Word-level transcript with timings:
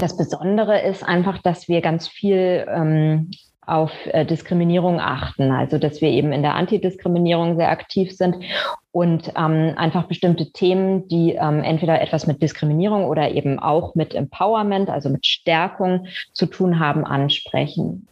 Das 0.00 0.16
Besondere 0.16 0.80
ist 0.80 1.02
einfach, 1.02 1.42
dass 1.42 1.66
wir 1.66 1.80
ganz 1.80 2.06
viel 2.06 2.64
ähm, 2.72 3.32
auf 3.66 3.90
äh, 4.06 4.24
Diskriminierung 4.24 5.00
achten, 5.00 5.50
also 5.50 5.76
dass 5.76 6.00
wir 6.00 6.08
eben 6.08 6.32
in 6.32 6.42
der 6.42 6.54
Antidiskriminierung 6.54 7.56
sehr 7.56 7.68
aktiv 7.68 8.16
sind 8.16 8.36
und 8.92 9.32
ähm, 9.36 9.74
einfach 9.76 10.04
bestimmte 10.04 10.52
Themen, 10.52 11.08
die 11.08 11.32
ähm, 11.32 11.64
entweder 11.64 12.00
etwas 12.00 12.28
mit 12.28 12.40
Diskriminierung 12.40 13.06
oder 13.06 13.32
eben 13.32 13.58
auch 13.58 13.96
mit 13.96 14.14
Empowerment, 14.14 14.88
also 14.88 15.08
mit 15.08 15.26
Stärkung 15.26 16.06
zu 16.32 16.46
tun 16.46 16.78
haben, 16.78 17.04
ansprechen. 17.04 18.06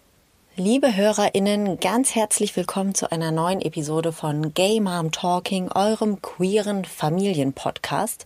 Liebe 0.58 0.96
HörerInnen, 0.96 1.80
ganz 1.80 2.14
herzlich 2.14 2.56
willkommen 2.56 2.94
zu 2.94 3.12
einer 3.12 3.30
neuen 3.30 3.60
Episode 3.60 4.10
von 4.10 4.54
Gay 4.54 4.80
Mom 4.80 5.12
Talking, 5.12 5.70
eurem 5.70 6.22
queeren 6.22 6.86
Familienpodcast. 6.86 8.24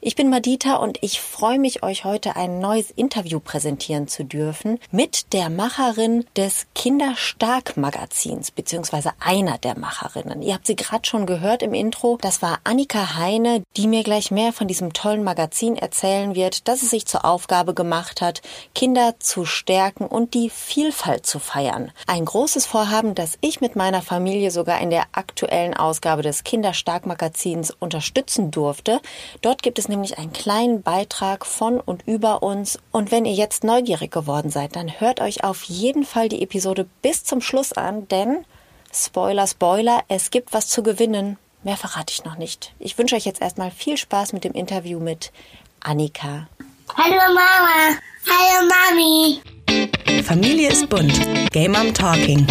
Ich 0.00 0.14
bin 0.14 0.30
Madita 0.30 0.76
und 0.76 1.02
ich 1.02 1.20
freue 1.20 1.58
mich, 1.58 1.82
euch 1.82 2.04
heute 2.04 2.36
ein 2.36 2.60
neues 2.60 2.92
Interview 2.92 3.40
präsentieren 3.40 4.06
zu 4.06 4.24
dürfen 4.24 4.78
mit 4.92 5.32
der 5.32 5.50
Macherin 5.50 6.24
des 6.36 6.68
Kinderstark-Magazins, 6.76 8.52
beziehungsweise 8.52 9.10
einer 9.18 9.58
der 9.58 9.76
Macherinnen. 9.76 10.40
Ihr 10.40 10.54
habt 10.54 10.68
sie 10.68 10.76
gerade 10.76 11.04
schon 11.04 11.26
gehört 11.26 11.64
im 11.64 11.74
Intro. 11.74 12.16
Das 12.20 12.42
war 12.42 12.60
Annika 12.62 13.16
Heine, 13.16 13.64
die 13.76 13.88
mir 13.88 14.04
gleich 14.04 14.30
mehr 14.30 14.52
von 14.52 14.68
diesem 14.68 14.92
tollen 14.92 15.24
Magazin 15.24 15.74
erzählen 15.74 16.36
wird, 16.36 16.68
dass 16.68 16.82
es 16.82 16.90
sich 16.90 17.06
zur 17.06 17.24
Aufgabe 17.24 17.74
gemacht 17.74 18.20
hat, 18.20 18.40
Kinder 18.76 19.16
zu 19.18 19.44
stärken 19.44 20.06
und 20.06 20.32
die 20.32 20.48
Vielfalt 20.48 21.26
zu 21.26 21.40
feiern. 21.40 21.90
Ein 22.06 22.24
großes 22.24 22.66
Vorhaben, 22.66 23.16
das 23.16 23.36
ich 23.40 23.60
mit 23.60 23.74
meiner 23.74 24.02
Familie 24.02 24.52
sogar 24.52 24.80
in 24.80 24.90
der 24.90 25.06
aktuellen 25.10 25.74
Ausgabe 25.74 26.22
des 26.22 26.44
Kinderstark-Magazins 26.44 27.72
unterstützen 27.72 28.52
durfte. 28.52 29.00
Dort 29.40 29.64
gibt 29.64 29.80
es 29.80 29.87
nämlich 29.88 30.18
einen 30.18 30.32
kleinen 30.32 30.82
Beitrag 30.82 31.46
von 31.46 31.80
und 31.80 32.06
über 32.06 32.42
uns. 32.42 32.78
Und 32.92 33.10
wenn 33.10 33.24
ihr 33.24 33.32
jetzt 33.32 33.64
neugierig 33.64 34.10
geworden 34.10 34.50
seid, 34.50 34.76
dann 34.76 35.00
hört 35.00 35.20
euch 35.20 35.44
auf 35.44 35.64
jeden 35.64 36.04
Fall 36.04 36.28
die 36.28 36.42
Episode 36.42 36.86
bis 37.02 37.24
zum 37.24 37.40
Schluss 37.40 37.72
an, 37.72 38.08
denn 38.08 38.44
Spoiler, 38.92 39.46
Spoiler, 39.46 40.02
es 40.08 40.30
gibt 40.30 40.52
was 40.52 40.68
zu 40.68 40.82
gewinnen. 40.82 41.36
Mehr 41.62 41.76
verrate 41.76 42.12
ich 42.12 42.24
noch 42.24 42.38
nicht. 42.38 42.72
Ich 42.78 42.96
wünsche 42.98 43.16
euch 43.16 43.24
jetzt 43.24 43.42
erstmal 43.42 43.70
viel 43.70 43.96
Spaß 43.96 44.32
mit 44.32 44.44
dem 44.44 44.52
Interview 44.52 45.00
mit 45.00 45.32
Annika. 45.80 46.48
Hallo 46.96 47.16
Mama. 47.16 47.98
Hallo 48.28 48.68
Mami. 48.68 50.22
Familie 50.22 50.70
ist 50.70 50.88
bunt. 50.88 51.20
Game 51.50 51.72
Mom 51.72 51.92
Talking. 51.92 52.46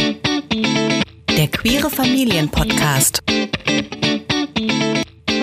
Der 1.38 1.48
queere 1.48 1.90
Familienpodcast. 1.90 3.22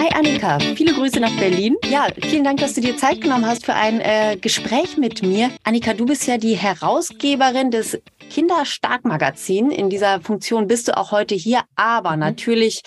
Hi 0.05 0.11
Annika, 0.15 0.59
viele 0.59 0.93
Grüße 0.93 1.19
nach 1.19 1.35
Berlin. 1.39 1.77
Ja, 1.89 2.09
vielen 2.21 2.45
Dank, 2.45 2.61
dass 2.61 2.75
du 2.75 2.83
dir 2.83 2.95
Zeit 2.95 3.23
genommen 3.23 3.47
hast 3.47 3.65
für 3.65 3.73
ein 3.73 4.03
äh, 4.03 4.37
Gespräch 4.39 4.99
mit 4.99 5.23
mir. 5.23 5.51
Annika, 5.63 5.95
du 5.95 6.05
bist 6.05 6.27
ja 6.27 6.37
die 6.37 6.57
Herausgeberin 6.57 7.71
des 7.71 7.99
Kinderstark-Magazin. 8.29 9.71
In 9.71 9.89
dieser 9.89 10.21
Funktion 10.21 10.67
bist 10.67 10.89
du 10.89 10.97
auch 10.99 11.11
heute 11.11 11.35
hier, 11.35 11.63
aber 11.75 12.13
mhm. 12.13 12.19
natürlich 12.19 12.83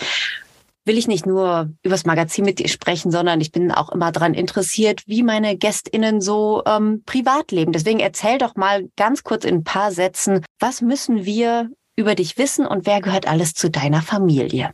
will 0.86 1.00
ich 1.00 1.08
nicht 1.08 1.26
nur 1.26 1.72
übers 1.82 2.06
Magazin 2.06 2.45
mit 2.45 2.60
dir 2.60 2.68
sprechen, 2.68 3.10
sondern 3.10 3.42
ich 3.42 3.52
bin 3.52 3.72
auch 3.72 3.90
immer 3.90 4.12
daran 4.12 4.36
interessiert, 4.36 5.02
wie 5.08 5.23
meine 5.23 5.58
GästInnen 5.58 6.22
so 6.22 6.62
ähm, 6.68 7.02
privat 7.08 7.52
leben. 7.52 7.72
Deswegen 7.72 8.00
erzähl 8.00 8.38
doch 8.38 8.56
mal 8.56 8.90
ganz 8.95 9.23
kurz 9.23 9.44
in 9.44 9.56
ein 9.56 9.64
paar 9.64 9.92
Sätzen, 9.92 10.45
was 10.60 10.84
müssen 10.84 11.26
wir 11.26 11.72
über 11.95 12.14
dich 12.14 12.38
wissen 12.38 12.68
und 12.68 12.86
wer 12.86 13.02
gehört 13.02 13.28
alles 13.28 13.56
zu 13.56 13.72
deiner 13.72 14.04
Familie? 14.04 14.70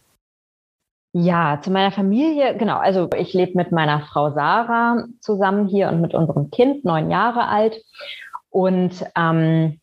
Ja, 1.15 1.61
zu 1.61 1.69
meiner 1.69 1.91
Familie, 1.91 2.57
genau. 2.57 2.77
Also 2.77 3.07
ich 3.15 3.33
lebe 3.33 3.55
mit 3.55 3.71
meiner 3.71 4.01
Frau 4.01 4.31
Sarah 4.31 5.05
zusammen 5.19 5.67
hier 5.67 5.89
und 5.89 6.01
mit 6.01 6.15
unserem 6.15 6.49
Kind, 6.49 6.83
neun 6.85 7.11
Jahre 7.11 7.47
alt. 7.47 7.83
Und 8.49 9.05
ähm, 9.15 9.79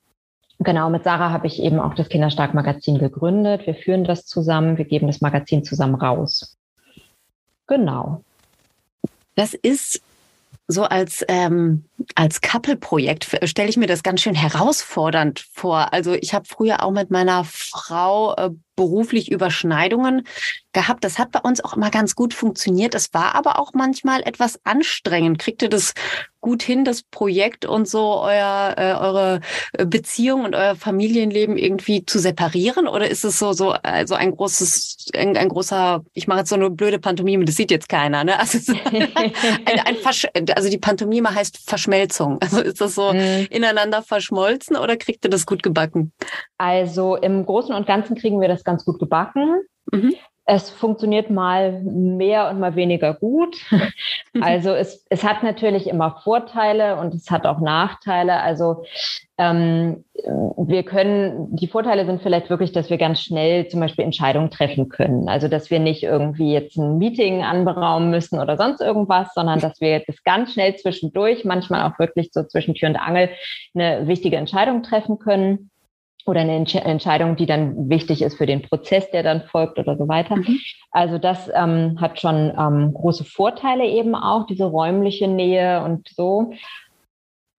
genau, 0.58 0.90
mit 0.90 1.04
Sarah 1.04 1.30
habe 1.30 1.46
ich 1.46 1.62
eben 1.62 1.78
auch 1.78 1.94
das 1.94 2.08
Kinderstark-Magazin 2.08 2.98
gegründet. 2.98 3.64
Wir 3.64 3.76
führen 3.76 4.02
das 4.02 4.26
zusammen, 4.26 4.76
wir 4.76 4.84
geben 4.84 5.06
das 5.06 5.20
Magazin 5.20 5.62
zusammen 5.62 5.94
raus. 5.94 6.58
Genau. 7.68 8.24
Das 9.36 9.54
ist 9.54 10.02
so 10.66 10.82
als, 10.84 11.24
ähm, 11.28 11.84
als 12.14 12.40
Couple-Projekt 12.40 13.38
stelle 13.44 13.68
ich 13.68 13.76
mir 13.76 13.86
das 13.86 14.02
ganz 14.02 14.20
schön 14.20 14.34
herausfordernd 14.34 15.44
vor. 15.52 15.92
Also 15.92 16.14
ich 16.14 16.34
habe 16.34 16.44
früher 16.46 16.82
auch 16.82 16.90
mit 16.90 17.10
meiner 17.10 17.44
Frau 17.44 18.34
äh, 18.36 18.50
beruflich 18.80 19.30
Überschneidungen 19.30 20.22
gehabt. 20.72 21.04
Das 21.04 21.18
hat 21.18 21.32
bei 21.32 21.40
uns 21.40 21.62
auch 21.62 21.76
immer 21.76 21.90
ganz 21.90 22.14
gut 22.14 22.32
funktioniert. 22.32 22.94
Es 22.94 23.12
war 23.12 23.34
aber 23.34 23.58
auch 23.58 23.74
manchmal 23.74 24.22
etwas 24.22 24.58
anstrengend. 24.64 25.38
Kriegt 25.38 25.60
ihr 25.60 25.68
das 25.68 25.92
gut 26.40 26.62
hin, 26.62 26.84
das 26.84 27.02
Projekt 27.02 27.66
und 27.66 27.86
so 27.86 28.22
euer, 28.22 28.74
äh, 28.78 28.94
eure 28.94 29.40
Beziehung 29.84 30.44
und 30.44 30.54
euer 30.54 30.74
Familienleben 30.74 31.58
irgendwie 31.58 32.06
zu 32.06 32.18
separieren? 32.18 32.88
Oder 32.88 33.10
ist 33.10 33.24
es 33.24 33.38
so, 33.38 33.52
so 33.52 33.72
also 33.72 34.14
ein 34.14 34.34
großes, 34.34 35.10
ein, 35.14 35.36
ein 35.36 35.48
großer, 35.50 36.02
ich 36.14 36.26
mache 36.26 36.38
jetzt 36.40 36.48
so 36.48 36.54
eine 36.54 36.70
blöde 36.70 36.98
Pantomime, 36.98 37.44
das 37.44 37.56
sieht 37.56 37.70
jetzt 37.70 37.88
keiner, 37.88 38.24
ne? 38.24 38.38
Also, 38.38 38.58
so 38.58 38.72
ein, 38.84 39.32
ein 39.84 39.96
Versch 39.96 40.26
also 40.56 40.70
die 40.70 40.78
Pantomime 40.78 41.34
heißt 41.34 41.58
Verschmelzung. 41.68 42.38
Also 42.40 42.60
ist 42.60 42.80
das 42.80 42.94
so 42.94 43.12
mhm. 43.12 43.46
ineinander 43.50 44.02
verschmolzen 44.02 44.76
oder 44.76 44.96
kriegt 44.96 45.24
ihr 45.26 45.30
das 45.30 45.44
gut 45.44 45.62
gebacken? 45.62 46.12
Also 46.56 47.16
im 47.16 47.44
Großen 47.44 47.74
und 47.74 47.86
Ganzen 47.86 48.16
kriegen 48.16 48.40
wir 48.40 48.48
das 48.48 48.64
ganz 48.70 48.84
gut 48.84 48.98
gebacken. 49.00 49.62
Mhm. 49.90 50.14
Es 50.44 50.70
funktioniert 50.70 51.30
mal 51.30 51.80
mehr 51.82 52.48
und 52.48 52.58
mal 52.58 52.74
weniger 52.74 53.14
gut. 53.14 53.56
Also 54.40 54.70
es, 54.70 55.04
es 55.10 55.24
hat 55.24 55.42
natürlich 55.42 55.88
immer 55.88 56.20
Vorteile 56.22 56.96
und 56.96 57.14
es 57.14 57.30
hat 57.32 57.46
auch 57.46 57.58
Nachteile. 57.60 58.40
Also 58.40 58.84
ähm, 59.38 60.04
wir 60.14 60.84
können, 60.84 61.54
die 61.56 61.66
Vorteile 61.66 62.06
sind 62.06 62.22
vielleicht 62.22 62.48
wirklich, 62.48 62.70
dass 62.70 62.90
wir 62.90 62.98
ganz 62.98 63.20
schnell 63.20 63.66
zum 63.68 63.80
Beispiel 63.80 64.04
Entscheidungen 64.04 64.50
treffen 64.50 64.88
können. 64.88 65.28
Also 65.28 65.48
dass 65.48 65.70
wir 65.70 65.80
nicht 65.80 66.04
irgendwie 66.04 66.52
jetzt 66.52 66.76
ein 66.76 66.98
Meeting 66.98 67.42
anberaumen 67.42 68.10
müssen 68.10 68.38
oder 68.38 68.56
sonst 68.56 68.80
irgendwas, 68.80 69.34
sondern 69.34 69.58
dass 69.58 69.80
wir 69.80 69.90
jetzt 69.90 70.24
ganz 70.24 70.52
schnell 70.52 70.76
zwischendurch, 70.76 71.44
manchmal 71.44 71.90
auch 71.90 71.98
wirklich 71.98 72.30
so 72.32 72.44
zwischen 72.44 72.74
Tür 72.74 72.90
und 72.90 72.96
Angel, 72.96 73.30
eine 73.74 74.06
wichtige 74.06 74.36
Entscheidung 74.36 74.84
treffen 74.84 75.18
können 75.18 75.69
oder 76.26 76.40
eine 76.40 76.54
Entsch 76.54 76.74
Entscheidung, 76.74 77.36
die 77.36 77.46
dann 77.46 77.88
wichtig 77.88 78.22
ist 78.22 78.36
für 78.36 78.46
den 78.46 78.62
Prozess, 78.62 79.10
der 79.10 79.22
dann 79.22 79.42
folgt 79.42 79.78
oder 79.78 79.96
so 79.96 80.08
weiter. 80.08 80.36
Mhm. 80.36 80.60
Also 80.90 81.18
das 81.18 81.50
ähm, 81.54 82.00
hat 82.00 82.20
schon 82.20 82.52
ähm, 82.58 82.92
große 82.94 83.24
Vorteile 83.24 83.84
eben 83.86 84.14
auch, 84.14 84.46
diese 84.46 84.64
räumliche 84.64 85.28
Nähe 85.28 85.82
und 85.84 86.08
so. 86.08 86.52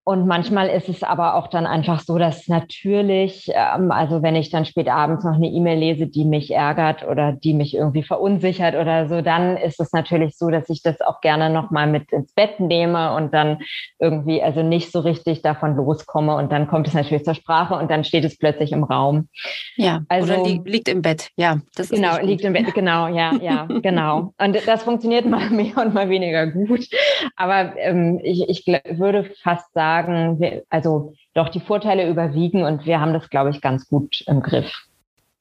Und 0.04 0.26
manchmal 0.26 0.68
ist 0.68 0.88
es 0.88 1.04
aber 1.04 1.36
auch 1.36 1.46
dann 1.46 1.64
einfach 1.64 2.00
so, 2.00 2.18
dass 2.18 2.48
natürlich, 2.48 3.52
ähm, 3.54 3.92
also 3.92 4.20
wenn 4.20 4.34
ich 4.34 4.50
dann 4.50 4.64
spät 4.64 4.88
abends 4.88 5.24
noch 5.24 5.36
eine 5.36 5.46
E-Mail 5.46 5.78
lese, 5.78 6.08
die 6.08 6.24
mich 6.24 6.50
ärgert 6.50 7.06
oder 7.06 7.32
die 7.32 7.54
mich 7.54 7.72
irgendwie 7.74 8.02
verunsichert 8.02 8.74
oder 8.74 9.08
so, 9.08 9.20
dann 9.22 9.56
ist 9.56 9.78
es 9.78 9.92
natürlich 9.92 10.36
so, 10.36 10.50
dass 10.50 10.68
ich 10.70 10.82
das 10.82 11.00
auch 11.00 11.20
gerne 11.20 11.50
nochmal 11.50 11.86
mit 11.86 12.10
ins 12.10 12.32
Bett 12.32 12.58
nehme 12.58 13.14
und 13.14 13.32
dann 13.32 13.58
irgendwie 14.00 14.42
also 14.42 14.64
nicht 14.64 14.90
so 14.90 14.98
richtig 14.98 15.40
davon 15.42 15.76
loskomme 15.76 16.34
und 16.34 16.50
dann 16.50 16.66
kommt 16.66 16.88
es 16.88 16.94
natürlich 16.94 17.24
zur 17.24 17.34
Sprache 17.34 17.74
und 17.74 17.88
dann 17.88 18.02
steht 18.02 18.24
es 18.24 18.36
plötzlich 18.36 18.72
im 18.72 18.82
Raum. 18.82 19.28
Ja, 19.76 20.02
also, 20.08 20.34
oder 20.34 20.42
li 20.42 20.60
liegt 20.64 20.88
im 20.88 21.02
Bett, 21.02 21.28
ja. 21.36 21.60
Das 21.76 21.92
ist 21.92 22.02
genau, 22.02 22.18
liegt 22.20 22.42
im 22.42 22.54
Bett, 22.54 22.74
genau, 22.74 23.06
ja, 23.06 23.34
ja, 23.40 23.68
genau. 23.82 24.34
Und 24.38 24.66
das 24.66 24.82
funktioniert 24.82 25.26
mal 25.26 25.48
mehr 25.50 25.76
und 25.76 25.94
mal 25.94 26.08
weniger 26.08 26.48
gut. 26.48 26.88
Aber 27.36 27.76
ähm, 27.76 28.18
ich, 28.24 28.48
ich 28.48 28.66
würde 28.66 29.30
fast 29.42 29.72
sagen, 29.72 29.91
sagen, 29.92 30.40
wir, 30.40 30.62
also 30.70 31.14
doch 31.34 31.48
die 31.48 31.60
Vorteile 31.60 32.08
überwiegen 32.08 32.64
und 32.64 32.86
wir 32.86 33.00
haben 33.00 33.12
das, 33.12 33.28
glaube 33.30 33.50
ich, 33.50 33.60
ganz 33.60 33.88
gut 33.88 34.22
im 34.26 34.40
Griff. 34.40 34.70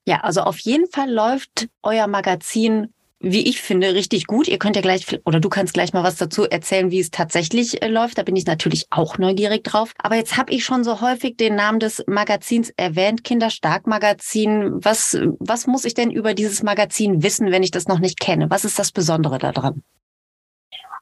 Ja, 0.05 0.21
also 0.21 0.41
auf 0.41 0.59
jeden 0.59 0.87
Fall 0.87 1.11
läuft 1.11 1.67
euer 1.83 2.07
Magazin 2.07 2.87
wie 3.23 3.47
ich 3.47 3.61
finde, 3.61 3.93
richtig 3.93 4.25
gut. 4.25 4.47
Ihr 4.47 4.57
könnt 4.57 4.75
ja 4.75 4.81
gleich, 4.81 5.05
oder 5.25 5.39
du 5.39 5.47
kannst 5.47 5.75
gleich 5.75 5.93
mal 5.93 6.03
was 6.03 6.15
dazu 6.15 6.45
erzählen, 6.45 6.89
wie 6.89 6.99
es 6.99 7.11
tatsächlich 7.11 7.81
äh, 7.83 7.87
läuft. 7.87 8.17
Da 8.17 8.23
bin 8.23 8.35
ich 8.35 8.47
natürlich 8.47 8.87
auch 8.89 9.19
neugierig 9.19 9.63
drauf. 9.63 9.93
Aber 9.99 10.15
jetzt 10.15 10.37
habe 10.37 10.51
ich 10.51 10.65
schon 10.65 10.83
so 10.83 11.01
häufig 11.01 11.37
den 11.37 11.53
Namen 11.53 11.79
des 11.79 12.03
Magazins 12.07 12.71
erwähnt, 12.77 13.23
Kinderstark 13.23 13.85
Magazin. 13.85 14.71
Was, 14.83 15.19
was 15.37 15.67
muss 15.67 15.85
ich 15.85 15.93
denn 15.93 16.09
über 16.09 16.33
dieses 16.33 16.63
Magazin 16.63 17.21
wissen, 17.21 17.51
wenn 17.51 17.61
ich 17.61 17.69
das 17.69 17.87
noch 17.87 17.99
nicht 17.99 18.19
kenne? 18.19 18.49
Was 18.49 18.65
ist 18.65 18.79
das 18.79 18.91
Besondere 18.91 19.37
daran? 19.37 19.83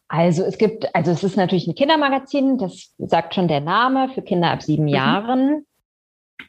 Also 0.09 0.43
es 0.43 0.57
gibt, 0.57 0.93
also 0.95 1.11
es 1.11 1.23
ist 1.23 1.37
natürlich 1.37 1.67
ein 1.67 1.75
Kindermagazin, 1.75 2.57
das 2.57 2.93
sagt 2.97 3.35
schon 3.35 3.47
der 3.47 3.61
Name, 3.61 4.09
für 4.09 4.23
Kinder 4.23 4.49
ab 4.51 4.63
sieben 4.63 4.83
mhm. 4.83 4.89
Jahren. 4.89 5.65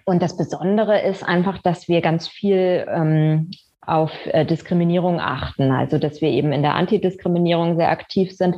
Und 0.06 0.22
das 0.22 0.36
Besondere 0.36 1.02
ist 1.02 1.22
einfach, 1.22 1.58
dass 1.58 1.86
wir 1.86 2.00
ganz 2.00 2.26
viel 2.26 2.86
ähm, 2.88 3.50
auf 3.86 4.12
äh, 4.26 4.44
Diskriminierung 4.44 5.20
achten. 5.20 5.70
Also 5.72 5.98
dass 5.98 6.20
wir 6.20 6.28
eben 6.28 6.52
in 6.52 6.62
der 6.62 6.74
Antidiskriminierung 6.74 7.76
sehr 7.76 7.90
aktiv 7.90 8.36
sind 8.36 8.56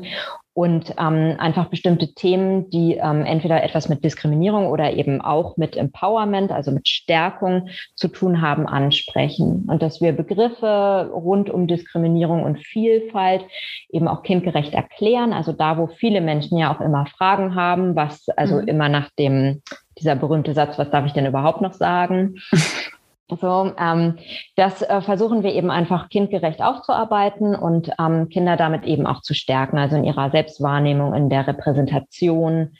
und 0.54 0.94
ähm, 0.98 1.36
einfach 1.38 1.66
bestimmte 1.66 2.12
Themen, 2.12 2.68
die 2.68 2.96
ähm, 2.96 3.24
entweder 3.24 3.62
etwas 3.62 3.88
mit 3.88 4.04
Diskriminierung 4.04 4.66
oder 4.66 4.92
eben 4.92 5.22
auch 5.22 5.56
mit 5.56 5.76
Empowerment, 5.76 6.52
also 6.52 6.72
mit 6.72 6.88
Stärkung 6.88 7.70
zu 7.94 8.08
tun 8.08 8.42
haben, 8.42 8.66
ansprechen. 8.66 9.64
Und 9.68 9.80
dass 9.80 10.02
wir 10.02 10.12
Begriffe 10.12 11.10
rund 11.10 11.48
um 11.48 11.66
Diskriminierung 11.66 12.42
und 12.42 12.58
Vielfalt 12.58 13.46
eben 13.88 14.08
auch 14.08 14.22
kindgerecht 14.22 14.74
erklären. 14.74 15.32
Also 15.32 15.52
da, 15.52 15.78
wo 15.78 15.86
viele 15.86 16.20
Menschen 16.20 16.58
ja 16.58 16.74
auch 16.74 16.82
immer 16.82 17.06
Fragen 17.06 17.54
haben, 17.54 17.96
was 17.96 18.28
also 18.36 18.56
mhm. 18.56 18.68
immer 18.68 18.88
nach 18.90 19.08
dem, 19.18 19.62
dieser 19.98 20.16
berühmte 20.16 20.52
Satz, 20.52 20.78
was 20.78 20.90
darf 20.90 21.06
ich 21.06 21.14
denn 21.14 21.26
überhaupt 21.26 21.62
noch 21.62 21.72
sagen? 21.72 22.34
So, 23.40 23.72
ähm, 23.78 24.18
das 24.56 24.82
äh, 24.82 25.00
versuchen 25.00 25.42
wir 25.42 25.52
eben 25.54 25.70
einfach 25.70 26.08
kindgerecht 26.08 26.60
aufzuarbeiten 26.62 27.54
und 27.54 27.90
ähm, 27.98 28.28
Kinder 28.28 28.56
damit 28.56 28.84
eben 28.84 29.06
auch 29.06 29.22
zu 29.22 29.34
stärken, 29.34 29.78
also 29.78 29.96
in 29.96 30.04
ihrer 30.04 30.30
Selbstwahrnehmung, 30.30 31.14
in 31.14 31.30
der 31.30 31.46
Repräsentation. 31.46 32.76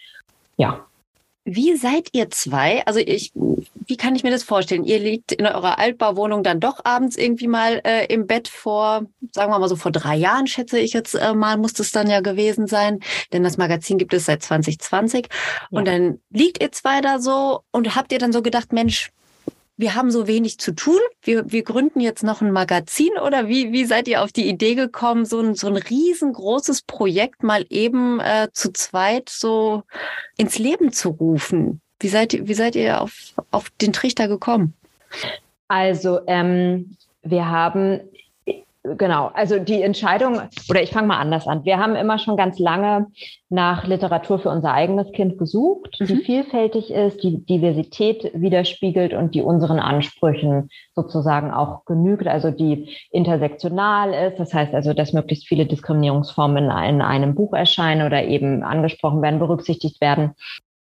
Ja. 0.56 0.80
Wie 1.44 1.74
seid 1.74 2.08
ihr 2.12 2.30
zwei? 2.30 2.86
Also 2.86 3.00
ich, 3.00 3.32
wie 3.34 3.96
kann 3.96 4.14
ich 4.14 4.22
mir 4.22 4.30
das 4.30 4.44
vorstellen? 4.44 4.84
Ihr 4.84 5.00
liegt 5.00 5.32
in 5.32 5.44
eurer 5.44 5.78
Altbauwohnung 5.78 6.44
dann 6.44 6.60
doch 6.60 6.84
abends 6.84 7.16
irgendwie 7.16 7.48
mal 7.48 7.80
äh, 7.84 8.06
im 8.06 8.28
Bett 8.28 8.46
vor, 8.46 9.06
sagen 9.32 9.50
wir 9.50 9.58
mal 9.58 9.68
so 9.68 9.74
vor 9.74 9.90
drei 9.90 10.14
Jahren, 10.14 10.46
schätze 10.46 10.78
ich 10.78 10.92
jetzt 10.92 11.14
äh, 11.14 11.34
mal, 11.34 11.56
muss 11.56 11.72
das 11.72 11.90
dann 11.90 12.08
ja 12.08 12.20
gewesen 12.20 12.68
sein, 12.68 13.00
denn 13.32 13.42
das 13.42 13.56
Magazin 13.56 13.98
gibt 13.98 14.14
es 14.14 14.26
seit 14.26 14.42
2020. 14.42 15.26
Ja. 15.28 15.78
Und 15.78 15.88
dann 15.88 16.20
liegt 16.30 16.62
ihr 16.62 16.70
zwei 16.70 17.00
da 17.00 17.18
so 17.18 17.62
und 17.72 17.96
habt 17.96 18.12
ihr 18.12 18.20
dann 18.20 18.32
so 18.32 18.42
gedacht, 18.42 18.72
Mensch, 18.72 19.10
wir 19.82 19.96
haben 19.96 20.12
so 20.12 20.26
wenig 20.28 20.58
zu 20.58 20.72
tun, 20.74 21.00
wir, 21.22 21.50
wir 21.50 21.64
gründen 21.64 22.00
jetzt 22.00 22.22
noch 22.22 22.40
ein 22.40 22.52
Magazin 22.52 23.10
oder 23.22 23.48
wie, 23.48 23.72
wie 23.72 23.84
seid 23.84 24.06
ihr 24.06 24.22
auf 24.22 24.32
die 24.32 24.48
Idee 24.48 24.76
gekommen, 24.76 25.26
so 25.26 25.40
ein, 25.40 25.56
so 25.56 25.66
ein 25.66 25.76
riesengroßes 25.76 26.82
Projekt 26.82 27.42
mal 27.42 27.66
eben 27.68 28.20
äh, 28.20 28.48
zu 28.52 28.72
zweit 28.72 29.28
so 29.28 29.82
ins 30.38 30.58
Leben 30.58 30.92
zu 30.92 31.10
rufen? 31.10 31.82
Wie 31.98 32.08
seid 32.08 32.32
ihr, 32.32 32.46
wie 32.46 32.54
seid 32.54 32.76
ihr 32.76 33.00
auf, 33.00 33.34
auf 33.50 33.70
den 33.80 33.92
Trichter 33.92 34.28
gekommen? 34.28 34.72
Also 35.66 36.20
ähm, 36.28 36.96
wir 37.22 37.48
haben 37.48 38.00
Genau, 38.84 39.30
also 39.32 39.60
die 39.60 39.80
Entscheidung, 39.80 40.40
oder 40.68 40.82
ich 40.82 40.90
fange 40.90 41.06
mal 41.06 41.20
anders 41.20 41.46
an. 41.46 41.64
Wir 41.64 41.78
haben 41.78 41.94
immer 41.94 42.18
schon 42.18 42.36
ganz 42.36 42.58
lange 42.58 43.06
nach 43.48 43.86
Literatur 43.86 44.40
für 44.40 44.48
unser 44.48 44.72
eigenes 44.72 45.12
Kind 45.12 45.38
gesucht, 45.38 45.98
mhm. 46.00 46.06
die 46.06 46.16
vielfältig 46.16 46.90
ist, 46.90 47.22
die 47.22 47.46
Diversität 47.46 48.32
widerspiegelt 48.34 49.14
und 49.14 49.36
die 49.36 49.42
unseren 49.42 49.78
Ansprüchen 49.78 50.68
sozusagen 50.96 51.52
auch 51.52 51.84
genügt, 51.84 52.26
also 52.26 52.50
die 52.50 52.96
intersektional 53.12 54.14
ist. 54.14 54.40
Das 54.40 54.52
heißt 54.52 54.74
also, 54.74 54.94
dass 54.94 55.12
möglichst 55.12 55.46
viele 55.46 55.66
Diskriminierungsformen 55.66 56.64
in 56.64 57.02
einem 57.02 57.36
Buch 57.36 57.52
erscheinen 57.52 58.04
oder 58.04 58.24
eben 58.24 58.64
angesprochen 58.64 59.22
werden, 59.22 59.38
berücksichtigt 59.38 60.00
werden 60.00 60.32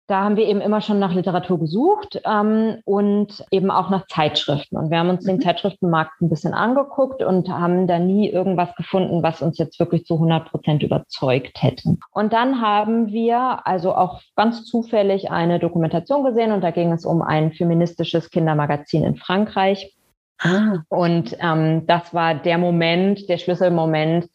da 0.08 0.24
haben 0.24 0.36
wir 0.36 0.46
eben 0.46 0.62
immer 0.62 0.80
schon 0.80 0.98
nach 0.98 1.12
Literatur 1.12 1.60
gesucht 1.60 2.18
ähm, 2.24 2.78
und 2.86 3.44
eben 3.50 3.70
auch 3.70 3.90
nach 3.90 4.06
Zeitschriften. 4.06 4.78
Und 4.78 4.90
wir 4.90 4.98
haben 4.98 5.10
uns 5.10 5.26
den 5.26 5.36
mhm. 5.36 5.42
Zeitschriftenmarkt 5.42 6.22
ein 6.22 6.30
bisschen 6.30 6.54
angeguckt 6.54 7.22
und 7.22 7.50
haben 7.50 7.86
da 7.86 7.98
nie 7.98 8.30
irgendwas 8.30 8.74
gefunden, 8.74 9.22
was 9.22 9.42
uns 9.42 9.58
jetzt 9.58 9.78
wirklich 9.78 10.06
zu 10.06 10.14
100 10.14 10.50
Prozent 10.50 10.82
überzeugt 10.82 11.62
hätte. 11.62 11.98
Und 12.10 12.32
dann 12.32 12.62
haben 12.62 13.08
wir 13.08 13.66
also 13.66 13.94
auch 13.94 14.22
ganz 14.34 14.64
zufällig 14.64 15.30
eine 15.30 15.58
Dokumentation 15.58 16.24
gesehen 16.24 16.52
und 16.52 16.62
da 16.62 16.70
ging 16.70 16.90
es 16.90 17.04
um 17.04 17.20
ein 17.20 17.52
feministisches 17.52 18.30
Kindermagazin 18.30 19.04
in 19.04 19.16
Frankreich. 19.16 19.94
Ah. 20.40 20.78
Und 20.88 21.36
ähm, 21.38 21.86
das 21.86 22.14
war 22.14 22.34
der 22.34 22.56
Moment, 22.56 23.28
der 23.28 23.36
Schlüsselmoment, 23.36 24.26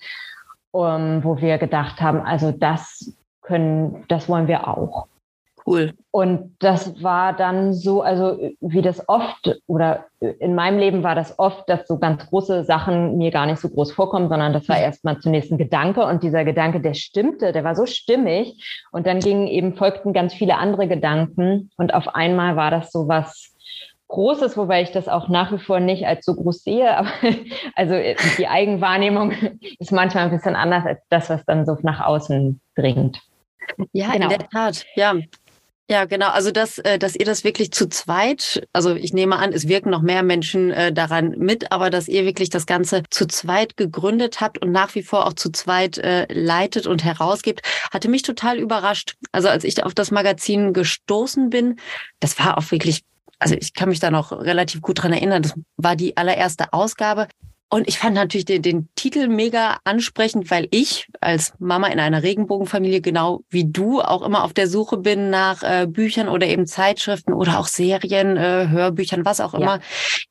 um, 0.70 0.86
ähm, 0.86 1.24
wo 1.24 1.42
wir 1.42 1.58
gedacht 1.58 2.00
haben, 2.00 2.22
also 2.22 2.52
das 2.52 3.12
können, 3.42 4.06
das 4.08 4.30
wollen 4.30 4.48
wir 4.48 4.68
auch. 4.68 5.08
Cool. 5.66 5.94
Und 6.12 6.56
das 6.60 7.02
war 7.02 7.34
dann 7.34 7.74
so, 7.74 8.02
also 8.02 8.38
wie 8.60 8.82
das 8.82 9.08
oft 9.08 9.62
oder 9.66 10.06
in 10.20 10.56
meinem 10.56 10.78
Leben 10.78 11.04
war 11.04 11.16
das 11.16 11.40
oft, 11.40 11.70
dass 11.70 11.88
so 11.88 11.98
ganz 12.00 12.28
große 12.28 12.66
Sachen 12.66 13.18
mir 13.18 13.32
gar 13.32 13.46
nicht 13.46 13.60
so 13.60 13.70
groß 13.70 13.94
vorkommen, 13.94 14.30
sondern 14.30 14.52
das 14.52 14.68
war 14.68 14.78
erstmal 14.78 15.20
zunächst 15.20 15.52
ein 15.52 15.58
Gedanke 15.58 16.06
und 16.06 16.22
dieser 16.22 16.44
Gedanke, 16.44 16.82
der 16.82 16.94
stimmte, 16.94 17.54
der 17.54 17.64
war 17.64 17.76
so 17.76 17.86
stimmig 17.86 18.86
und 18.92 19.08
dann 19.08 19.20
gingen 19.20 19.48
eben 19.48 19.76
folgten 19.76 20.12
ganz 20.12 20.34
viele 20.34 20.58
andere 20.58 20.88
Gedanken 20.88 21.72
und 21.78 21.94
auf 21.94 22.14
einmal 22.14 22.56
war 22.56 22.72
das 22.72 22.92
so 22.92 23.08
was 23.08 23.54
Großes, 24.10 24.58
wobei 24.58 24.84
ich 24.84 24.92
das 24.92 25.08
auch 25.08 25.28
nach 25.28 25.52
wie 25.52 25.58
vor 25.58 25.80
nicht 25.80 26.06
als 26.06 26.24
so 26.24 26.36
groß 26.36 26.64
sehe, 26.64 26.96
aber 26.96 27.10
also 27.76 27.96
die 28.38 28.48
Eigenwahrnehmung 28.48 29.32
ist 29.80 29.92
manchmal 29.92 30.26
ein 30.26 30.30
bisschen 30.30 30.56
anders 30.56 30.86
als 30.86 31.00
das, 31.10 31.30
was 31.32 31.44
dann 31.46 31.66
so 31.66 31.76
nach 31.82 32.02
außen 32.02 32.62
dringt. 32.76 33.20
Ja, 33.92 34.12
genau. 34.12 34.26
in 34.26 34.30
der 34.30 34.50
Tat. 34.50 34.86
Ja, 34.96 35.16
ja, 35.90 36.06
genau. 36.06 36.30
Also 36.30 36.52
dass, 36.52 36.78
äh, 36.80 36.98
dass 36.98 37.16
ihr 37.16 37.26
das 37.26 37.44
wirklich 37.44 37.72
zu 37.72 37.90
zweit, 37.90 38.66
also 38.72 38.96
ich 38.96 39.12
nehme 39.14 39.38
an, 39.38 39.52
es 39.52 39.68
wirken 39.68 39.90
noch 39.90 40.02
mehr 40.02 40.24
Menschen 40.24 40.72
äh, 40.72 40.94
daran 40.94 41.36
mit, 41.38 41.72
aber 41.74 41.90
dass 41.90 42.08
ihr 42.08 42.26
wirklich 42.26 42.50
das 42.50 42.66
Ganze 42.66 43.04
zu 43.10 43.28
zweit 43.28 43.76
gegründet 43.76 44.40
habt 44.40 44.60
und 44.60 44.72
nach 44.72 44.96
wie 44.96 45.04
vor 45.04 45.28
auch 45.28 45.34
zu 45.34 45.52
zweit 45.52 45.98
äh, 45.98 46.26
leitet 46.32 46.88
und 46.88 47.04
herausgibt, 47.04 47.62
hatte 47.92 48.08
mich 48.08 48.22
total 48.22 48.60
überrascht. 48.60 49.16
Also 49.34 49.50
als 49.50 49.66
ich 49.66 49.84
auf 49.84 49.94
das 49.94 50.10
Magazin 50.10 50.72
gestoßen 50.72 51.50
bin, 51.50 51.76
das 52.20 52.40
war 52.40 52.58
auch 52.58 52.72
wirklich 52.72 53.04
also 53.40 53.56
ich 53.56 53.74
kann 53.74 53.90
mich 53.90 54.00
da 54.00 54.10
noch 54.10 54.32
relativ 54.32 54.82
gut 54.82 55.04
dran 55.04 55.12
erinnern. 55.12 55.42
Das 55.42 55.54
war 55.76 55.98
die 55.98 56.16
allererste 56.16 56.72
Ausgabe. 56.72 57.28
Und 57.74 57.88
ich 57.88 57.98
fand 57.98 58.14
natürlich 58.14 58.46
den, 58.46 58.62
den 58.62 58.90
Titel 58.94 59.28
mega 59.28 59.80
ansprechend, 59.84 60.52
weil 60.52 60.68
ich 60.70 61.08
als 61.22 61.56
Mama 61.58 61.88
in 61.88 62.00
einer 62.00 62.22
Regenbogenfamilie 62.22 63.02
genau 63.02 63.42
wie 63.50 63.66
du 63.66 64.00
auch 64.00 64.22
immer 64.22 64.44
auf 64.44 64.54
der 64.54 64.68
Suche 64.68 64.98
bin 64.98 65.32
nach 65.32 65.64
äh, 65.64 65.88
Büchern 65.88 66.30
oder 66.30 66.46
eben 66.46 66.68
Zeitschriften 66.68 67.34
oder 67.34 67.58
auch 67.58 67.66
Serien, 67.66 68.38
äh, 68.38 68.68
Hörbüchern, 68.70 69.26
was 69.26 69.42
auch 69.42 69.56
immer, 69.56 69.80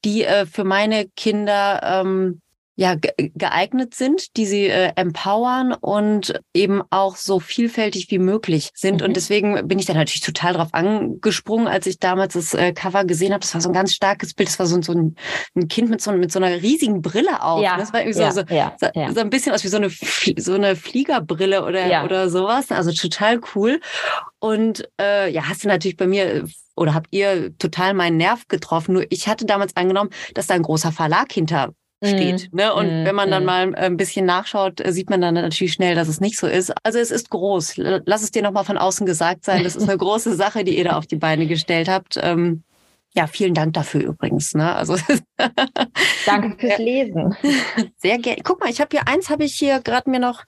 die 0.04 0.22
äh, 0.22 0.46
für 0.46 0.62
meine 0.62 1.08
Kinder 1.16 1.80
ähm, 1.82 2.42
ja, 2.74 2.96
geeignet 2.96 3.94
sind, 3.94 4.36
die 4.38 4.46
sie 4.46 4.66
äh, 4.66 4.92
empowern 4.96 5.74
und 5.74 6.40
eben 6.54 6.82
auch 6.88 7.16
so 7.16 7.38
vielfältig 7.38 8.10
wie 8.10 8.18
möglich 8.18 8.70
sind. 8.74 9.00
Mhm. 9.00 9.08
Und 9.08 9.16
deswegen 9.16 9.68
bin 9.68 9.78
ich 9.78 9.84
da 9.84 9.92
natürlich 9.92 10.22
total 10.22 10.54
drauf 10.54 10.68
angesprungen, 10.72 11.68
als 11.68 11.86
ich 11.86 11.98
damals 11.98 12.32
das 12.32 12.54
äh, 12.54 12.72
Cover 12.72 13.04
gesehen 13.04 13.32
habe. 13.32 13.40
Das 13.40 13.52
war 13.52 13.60
so 13.60 13.68
ein 13.68 13.74
ganz 13.74 13.92
starkes 13.94 14.32
Bild. 14.32 14.48
Das 14.48 14.58
war 14.58 14.66
so, 14.66 14.80
so 14.80 14.92
ein, 14.92 15.16
ein 15.54 15.68
Kind 15.68 15.90
mit 15.90 16.00
so, 16.00 16.12
mit 16.12 16.32
so 16.32 16.38
einer 16.38 16.62
riesigen 16.62 17.02
Brille 17.02 17.42
auf. 17.42 17.62
Ja. 17.62 17.76
Das 17.76 17.92
war 17.92 18.00
irgendwie 18.00 18.20
ja, 18.20 18.32
so, 18.32 18.40
so, 18.40 18.54
ja, 18.54 18.74
so, 18.80 18.88
so, 19.14 19.20
ein 19.20 19.30
bisschen 19.30 19.52
aus 19.52 19.64
wie 19.64 19.68
so 19.68 19.76
eine, 19.76 19.90
so 20.38 20.54
eine 20.54 20.74
Fliegerbrille 20.74 21.66
oder, 21.66 22.04
oder 22.04 22.30
sowas. 22.30 22.70
Also 22.70 22.90
total 22.92 23.40
cool. 23.54 23.80
Und 24.38 24.88
äh, 24.98 25.30
ja, 25.30 25.46
hast 25.46 25.62
du 25.62 25.68
natürlich 25.68 25.98
bei 25.98 26.06
mir 26.06 26.46
oder 26.74 26.94
habt 26.94 27.08
ihr 27.10 27.56
total 27.58 27.92
meinen 27.92 28.16
Nerv 28.16 28.48
getroffen. 28.48 28.94
Nur 28.94 29.04
ich 29.10 29.28
hatte 29.28 29.44
damals 29.44 29.76
angenommen, 29.76 30.10
dass 30.34 30.46
da 30.46 30.54
ein 30.54 30.62
großer 30.62 30.90
Verlag 30.90 31.30
hinter 31.30 31.74
steht. 32.04 32.52
Mm, 32.52 32.56
ne? 32.56 32.74
Und 32.74 32.86
mm, 32.86 33.04
wenn 33.04 33.14
man 33.14 33.30
dann 33.30 33.44
mm. 33.44 33.46
mal 33.46 33.74
ein 33.74 33.96
bisschen 33.96 34.26
nachschaut, 34.26 34.80
äh, 34.80 34.92
sieht 34.92 35.10
man 35.10 35.20
dann 35.20 35.34
natürlich 35.34 35.72
schnell, 35.72 35.94
dass 35.94 36.08
es 36.08 36.20
nicht 36.20 36.38
so 36.38 36.46
ist. 36.46 36.72
Also 36.82 36.98
es 36.98 37.10
ist 37.10 37.30
groß. 37.30 37.74
Lass 37.76 38.22
es 38.22 38.30
dir 38.30 38.42
nochmal 38.42 38.64
von 38.64 38.78
außen 38.78 39.06
gesagt 39.06 39.44
sein. 39.44 39.64
Das 39.64 39.76
ist 39.76 39.88
eine 39.88 39.98
große 39.98 40.34
Sache, 40.34 40.64
die 40.64 40.76
ihr 40.76 40.84
da 40.84 40.96
auf 40.96 41.06
die 41.06 41.16
Beine 41.16 41.46
gestellt 41.46 41.88
habt. 41.88 42.18
Ähm, 42.20 42.62
ja, 43.14 43.26
vielen 43.26 43.54
Dank 43.54 43.74
dafür 43.74 44.02
übrigens. 44.02 44.54
Ne? 44.54 44.74
Also 44.74 44.96
Danke 46.26 46.56
fürs 46.58 46.78
Lesen. 46.78 47.36
Sehr 47.98 48.18
gerne. 48.18 48.42
Guck 48.42 48.60
mal, 48.60 48.70
ich 48.70 48.80
habe 48.80 48.88
hier 48.90 49.06
eins, 49.06 49.28
habe 49.28 49.44
ich 49.44 49.54
hier 49.54 49.80
gerade 49.80 50.10
mir 50.10 50.20
noch 50.20 50.44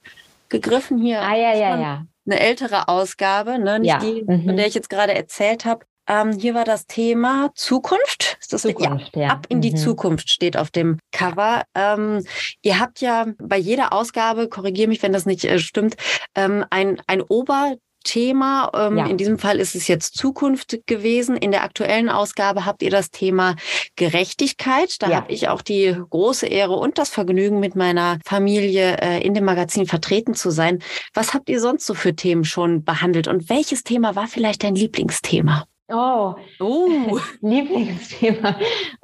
gegriffen 0.49 0.97
hier. 0.97 1.21
Ah 1.21 1.35
ja, 1.35 1.53
ja, 1.53 1.79
ja. 1.79 2.05
Eine 2.25 2.39
ältere 2.39 2.87
Ausgabe, 2.87 3.59
ne? 3.59 3.79
nicht 3.79 3.89
ja. 3.89 3.99
die, 3.99 4.23
von 4.25 4.45
mhm. 4.45 4.57
der 4.57 4.65
ich 4.65 4.73
jetzt 4.73 4.89
gerade 4.89 5.13
erzählt 5.13 5.65
habe. 5.65 5.85
Ähm, 6.07 6.33
hier 6.33 6.53
war 6.53 6.65
das 6.65 6.85
Thema 6.87 7.51
Zukunft. 7.55 8.37
Ist 8.39 8.53
das 8.53 8.61
Zukunft, 8.63 9.15
ja, 9.15 9.21
ja. 9.21 9.29
Ab 9.29 9.47
in 9.49 9.61
die 9.61 9.71
mhm. 9.71 9.77
Zukunft 9.77 10.29
steht 10.29 10.57
auf 10.57 10.71
dem 10.71 10.99
Cover. 11.11 11.63
Ähm, 11.73 12.25
ihr 12.61 12.79
habt 12.79 13.01
ja 13.01 13.27
bei 13.39 13.57
jeder 13.57 13.93
Ausgabe, 13.93 14.47
korrigiere 14.47 14.87
mich, 14.87 15.01
wenn 15.03 15.13
das 15.13 15.25
nicht 15.25 15.45
äh, 15.45 15.59
stimmt, 15.59 15.95
ähm, 16.35 16.65
ein, 16.69 17.01
ein 17.07 17.21
Ober 17.21 17.75
Thema. 18.05 18.71
Ähm, 18.73 18.97
ja. 18.97 19.07
In 19.07 19.17
diesem 19.17 19.37
Fall 19.37 19.59
ist 19.59 19.75
es 19.75 19.89
jetzt 19.89 20.15
Zukunft 20.15 20.79
gewesen. 20.85 21.35
In 21.35 21.51
der 21.51 21.63
aktuellen 21.63 22.07
Ausgabe 22.07 22.65
habt 22.65 22.81
ihr 22.81 22.91
das 22.91 23.11
Thema 23.11 23.55
Gerechtigkeit. 23.97 25.01
Da 25.01 25.09
ja. 25.09 25.15
habe 25.17 25.31
ich 25.33 25.49
auch 25.49 25.61
die 25.61 25.93
große 26.09 26.47
Ehre 26.47 26.75
und 26.75 26.97
das 26.97 27.09
Vergnügen, 27.09 27.59
mit 27.59 27.75
meiner 27.75 28.19
Familie 28.23 28.97
äh, 29.01 29.21
in 29.25 29.33
dem 29.33 29.43
Magazin 29.43 29.87
vertreten 29.87 30.35
zu 30.35 30.51
sein. 30.51 30.79
Was 31.13 31.33
habt 31.33 31.49
ihr 31.49 31.59
sonst 31.59 31.85
so 31.85 31.93
für 31.93 32.15
Themen 32.15 32.45
schon 32.45 32.83
behandelt 32.83 33.27
und 33.27 33.49
welches 33.49 33.83
Thema 33.83 34.15
war 34.15 34.27
vielleicht 34.27 34.63
dein 34.63 34.75
Lieblingsthema? 34.75 35.65
Oh, 35.87 36.33
oh. 36.59 37.19
Lieblingsthema. 37.41 38.55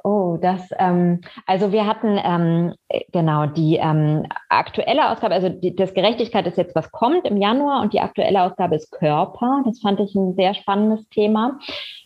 Oh, 0.02 0.36
das, 0.40 0.68
ähm, 0.78 1.20
also 1.46 1.70
wir 1.70 1.86
hatten 1.86 2.18
ähm, 2.22 2.74
genau 3.12 3.46
die 3.46 3.76
ähm, 3.76 4.26
aktuelle 4.48 5.10
Ausgabe, 5.10 5.34
also 5.34 5.48
die, 5.48 5.76
das 5.76 5.94
Gerechtigkeit 5.94 6.44
ist 6.48 6.58
jetzt, 6.58 6.74
was 6.74 6.90
kommt 6.90 7.24
im 7.24 7.36
Januar 7.36 7.82
und 7.82 7.92
die 7.92 8.00
aktuelle 8.00 8.42
Ausgabe 8.42 8.74
ist 8.74 8.90
Körper. 8.90 9.62
Das 9.64 9.78
fand 9.80 10.00
ich 10.00 10.14
ein 10.16 10.34
sehr 10.34 10.54
spannendes 10.54 11.08
Thema, 11.10 11.60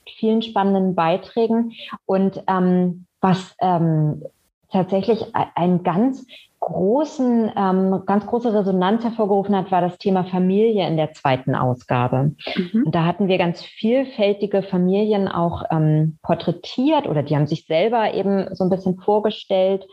mit 0.05 0.15
vielen 0.19 0.43
spannenden 0.43 0.95
Beiträgen. 0.95 1.73
Und 2.05 2.43
ähm, 2.47 3.07
was 3.23 3.57
ähm, 3.61 4.23
tatsächlich 4.71 5.25
einen 5.55 5.85
ganz 5.85 6.27
großen, 6.67 7.53
ähm, 7.57 8.03
ganz 8.07 8.27
große 8.27 8.53
Resonanz 8.53 9.05
hervorgerufen 9.05 9.55
hat, 9.55 9.71
war 9.71 9.81
das 9.81 9.99
Thema 9.99 10.25
Familie 10.25 10.87
in 10.89 10.97
der 10.97 11.13
zweiten 11.13 11.55
Ausgabe. 11.55 12.35
Mhm. 12.57 12.83
Und 12.87 12.93
da 12.93 13.05
hatten 13.05 13.29
wir 13.29 13.39
ganz 13.39 13.63
vielfältige 13.63 14.65
Familien 14.65 15.29
auch 15.29 15.63
ähm, 15.71 16.19
porträtiert 16.23 17.07
oder 17.07 17.23
die 17.23 17.37
haben 17.37 17.47
sich 17.47 17.67
selber 17.67 18.13
eben 18.15 18.53
so 18.57 18.65
ein 18.65 18.71
bisschen 18.71 18.99
vorgestellt, 18.99 19.87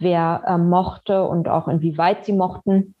wer 0.00 0.42
ähm, 0.48 0.68
mochte 0.68 1.22
und 1.22 1.48
auch 1.48 1.68
inwieweit 1.68 2.24
sie 2.24 2.32
mochten. 2.32 2.96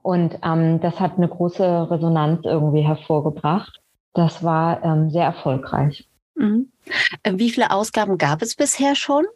Und 0.00 0.38
ähm, 0.42 0.80
das 0.80 1.00
hat 1.00 1.18
eine 1.18 1.28
große 1.28 1.90
Resonanz 1.90 2.46
irgendwie 2.46 2.80
hervorgebracht. 2.80 3.78
Das 4.14 4.42
war 4.42 4.82
ähm, 4.82 5.10
sehr 5.10 5.24
erfolgreich. 5.24 6.08
Mhm. 6.34 6.72
Äh, 7.24 7.34
wie 7.34 7.50
viele 7.50 7.72
Ausgaben 7.72 8.16
gab 8.16 8.40
es 8.40 8.54
bisher 8.54 8.94
schon? 8.94 9.26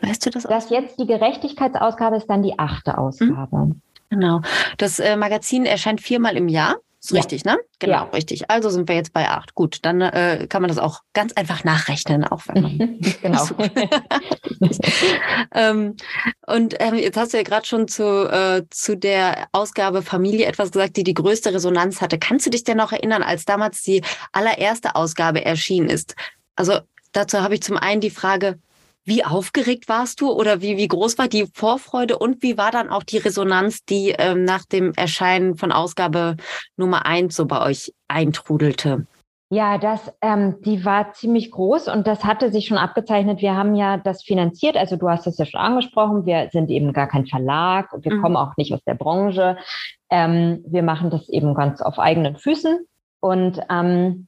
Weißt 0.00 0.26
du 0.26 0.30
das? 0.30 0.44
Das 0.44 0.70
jetzt 0.70 0.98
die 0.98 1.06
Gerechtigkeitsausgabe 1.06 2.16
ist 2.16 2.26
dann 2.26 2.42
die 2.42 2.58
achte 2.58 2.98
Ausgabe. 2.98 3.56
Mhm. 3.56 3.80
Genau. 4.10 4.40
Das 4.78 4.98
äh, 4.98 5.16
Magazin 5.16 5.64
erscheint 5.64 6.00
viermal 6.00 6.36
im 6.36 6.48
Jahr. 6.48 6.76
Ist 7.02 7.10
ja. 7.10 7.16
richtig, 7.16 7.44
ne? 7.44 7.58
Genau, 7.80 7.94
ja. 7.94 8.02
richtig. 8.10 8.48
Also 8.48 8.70
sind 8.70 8.88
wir 8.88 8.94
jetzt 8.94 9.12
bei 9.12 9.28
acht. 9.28 9.56
Gut, 9.56 9.80
dann 9.82 10.00
äh, 10.00 10.46
kann 10.48 10.62
man 10.62 10.68
das 10.68 10.78
auch 10.78 11.00
ganz 11.14 11.32
einfach 11.32 11.64
nachrechnen, 11.64 12.24
auch 12.24 12.42
wenn 12.46 12.62
man. 12.62 13.00
genau. 13.22 13.48
ähm, 15.52 15.96
und 16.46 16.76
ähm, 16.78 16.94
jetzt 16.94 17.16
hast 17.16 17.32
du 17.32 17.38
ja 17.38 17.42
gerade 17.42 17.66
schon 17.66 17.88
zu, 17.88 18.30
äh, 18.30 18.62
zu 18.70 18.96
der 18.96 19.48
Ausgabe 19.50 20.02
Familie 20.02 20.46
etwas 20.46 20.70
gesagt, 20.70 20.96
die 20.96 21.02
die 21.02 21.14
größte 21.14 21.52
Resonanz 21.52 22.00
hatte. 22.00 22.20
Kannst 22.20 22.46
du 22.46 22.50
dich 22.50 22.62
denn 22.62 22.76
noch 22.76 22.92
erinnern, 22.92 23.24
als 23.24 23.46
damals 23.46 23.82
die 23.82 24.02
allererste 24.30 24.94
Ausgabe 24.94 25.44
erschienen 25.44 25.88
ist? 25.88 26.14
Also 26.54 26.78
dazu 27.10 27.40
habe 27.40 27.54
ich 27.54 27.64
zum 27.64 27.78
einen 27.78 28.00
die 28.00 28.10
Frage, 28.10 28.60
wie 29.04 29.24
aufgeregt 29.24 29.88
warst 29.88 30.20
du 30.20 30.30
oder 30.30 30.60
wie, 30.60 30.76
wie 30.76 30.88
groß 30.88 31.18
war 31.18 31.28
die 31.28 31.46
Vorfreude 31.52 32.18
und 32.18 32.42
wie 32.42 32.56
war 32.56 32.70
dann 32.70 32.90
auch 32.90 33.02
die 33.02 33.18
Resonanz, 33.18 33.84
die 33.84 34.14
ähm, 34.18 34.44
nach 34.44 34.64
dem 34.64 34.92
Erscheinen 34.94 35.56
von 35.56 35.72
Ausgabe 35.72 36.36
Nummer 36.76 37.06
eins 37.06 37.36
so 37.36 37.46
bei 37.46 37.60
euch 37.60 37.92
eintrudelte? 38.08 39.06
Ja, 39.50 39.76
das, 39.76 40.10
ähm, 40.22 40.62
die 40.62 40.82
war 40.82 41.12
ziemlich 41.12 41.50
groß 41.50 41.88
und 41.88 42.06
das 42.06 42.24
hatte 42.24 42.50
sich 42.50 42.66
schon 42.66 42.78
abgezeichnet. 42.78 43.42
Wir 43.42 43.54
haben 43.54 43.74
ja 43.74 43.98
das 43.98 44.22
finanziert, 44.22 44.78
also 44.78 44.96
du 44.96 45.10
hast 45.10 45.26
es 45.26 45.36
ja 45.36 45.44
schon 45.44 45.60
angesprochen, 45.60 46.24
wir 46.24 46.48
sind 46.52 46.70
eben 46.70 46.94
gar 46.94 47.06
kein 47.06 47.26
Verlag 47.26 47.92
und 47.92 48.02
wir 48.06 48.14
mhm. 48.14 48.22
kommen 48.22 48.36
auch 48.36 48.56
nicht 48.56 48.72
aus 48.72 48.82
der 48.86 48.94
Branche. 48.94 49.58
Ähm, 50.10 50.64
wir 50.66 50.82
machen 50.82 51.10
das 51.10 51.28
eben 51.28 51.54
ganz 51.54 51.82
auf 51.82 51.98
eigenen 51.98 52.36
Füßen 52.36 52.86
und 53.20 53.60
ähm, 53.68 54.26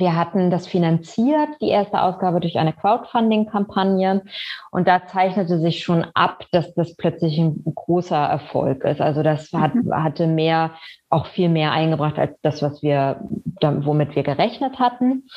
wir 0.00 0.16
hatten 0.16 0.50
das 0.50 0.66
finanziert, 0.66 1.48
die 1.60 1.68
erste 1.68 2.02
Ausgabe 2.02 2.40
durch 2.40 2.58
eine 2.58 2.72
Crowdfunding-Kampagne. 2.72 4.22
Und 4.70 4.88
da 4.88 5.06
zeichnete 5.06 5.58
sich 5.58 5.82
schon 5.82 6.06
ab, 6.14 6.44
dass 6.52 6.74
das 6.74 6.96
plötzlich 6.96 7.38
ein 7.38 7.62
großer 7.74 8.16
Erfolg 8.16 8.84
ist. 8.84 9.00
Also 9.00 9.22
das 9.22 9.52
hat, 9.52 9.74
mhm. 9.74 9.92
hatte 9.92 10.26
mehr, 10.26 10.72
auch 11.08 11.26
viel 11.26 11.48
mehr 11.48 11.72
eingebracht 11.72 12.18
als 12.18 12.40
das, 12.42 12.62
was 12.62 12.82
wir, 12.82 13.20
womit 13.60 14.16
wir 14.16 14.22
gerechnet 14.22 14.78
hatten. 14.78 15.28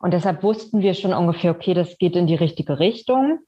Und 0.00 0.12
deshalb 0.12 0.42
wussten 0.42 0.80
wir 0.80 0.94
schon 0.94 1.12
ungefähr, 1.12 1.50
okay, 1.50 1.74
das 1.74 1.98
geht 1.98 2.16
in 2.16 2.26
die 2.26 2.34
richtige 2.34 2.78
Richtung. 2.78 3.40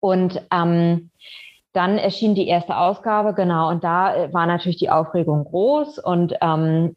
Und 0.00 0.42
ähm, 0.52 1.10
dann 1.74 1.98
erschien 1.98 2.36
die 2.36 2.46
erste 2.46 2.76
Ausgabe, 2.76 3.34
genau, 3.34 3.68
und 3.68 3.82
da 3.82 4.14
äh, 4.14 4.32
war 4.32 4.46
natürlich 4.46 4.78
die 4.78 4.90
Aufregung 4.90 5.42
groß. 5.42 5.98
Und 5.98 6.32
ähm, 6.40 6.94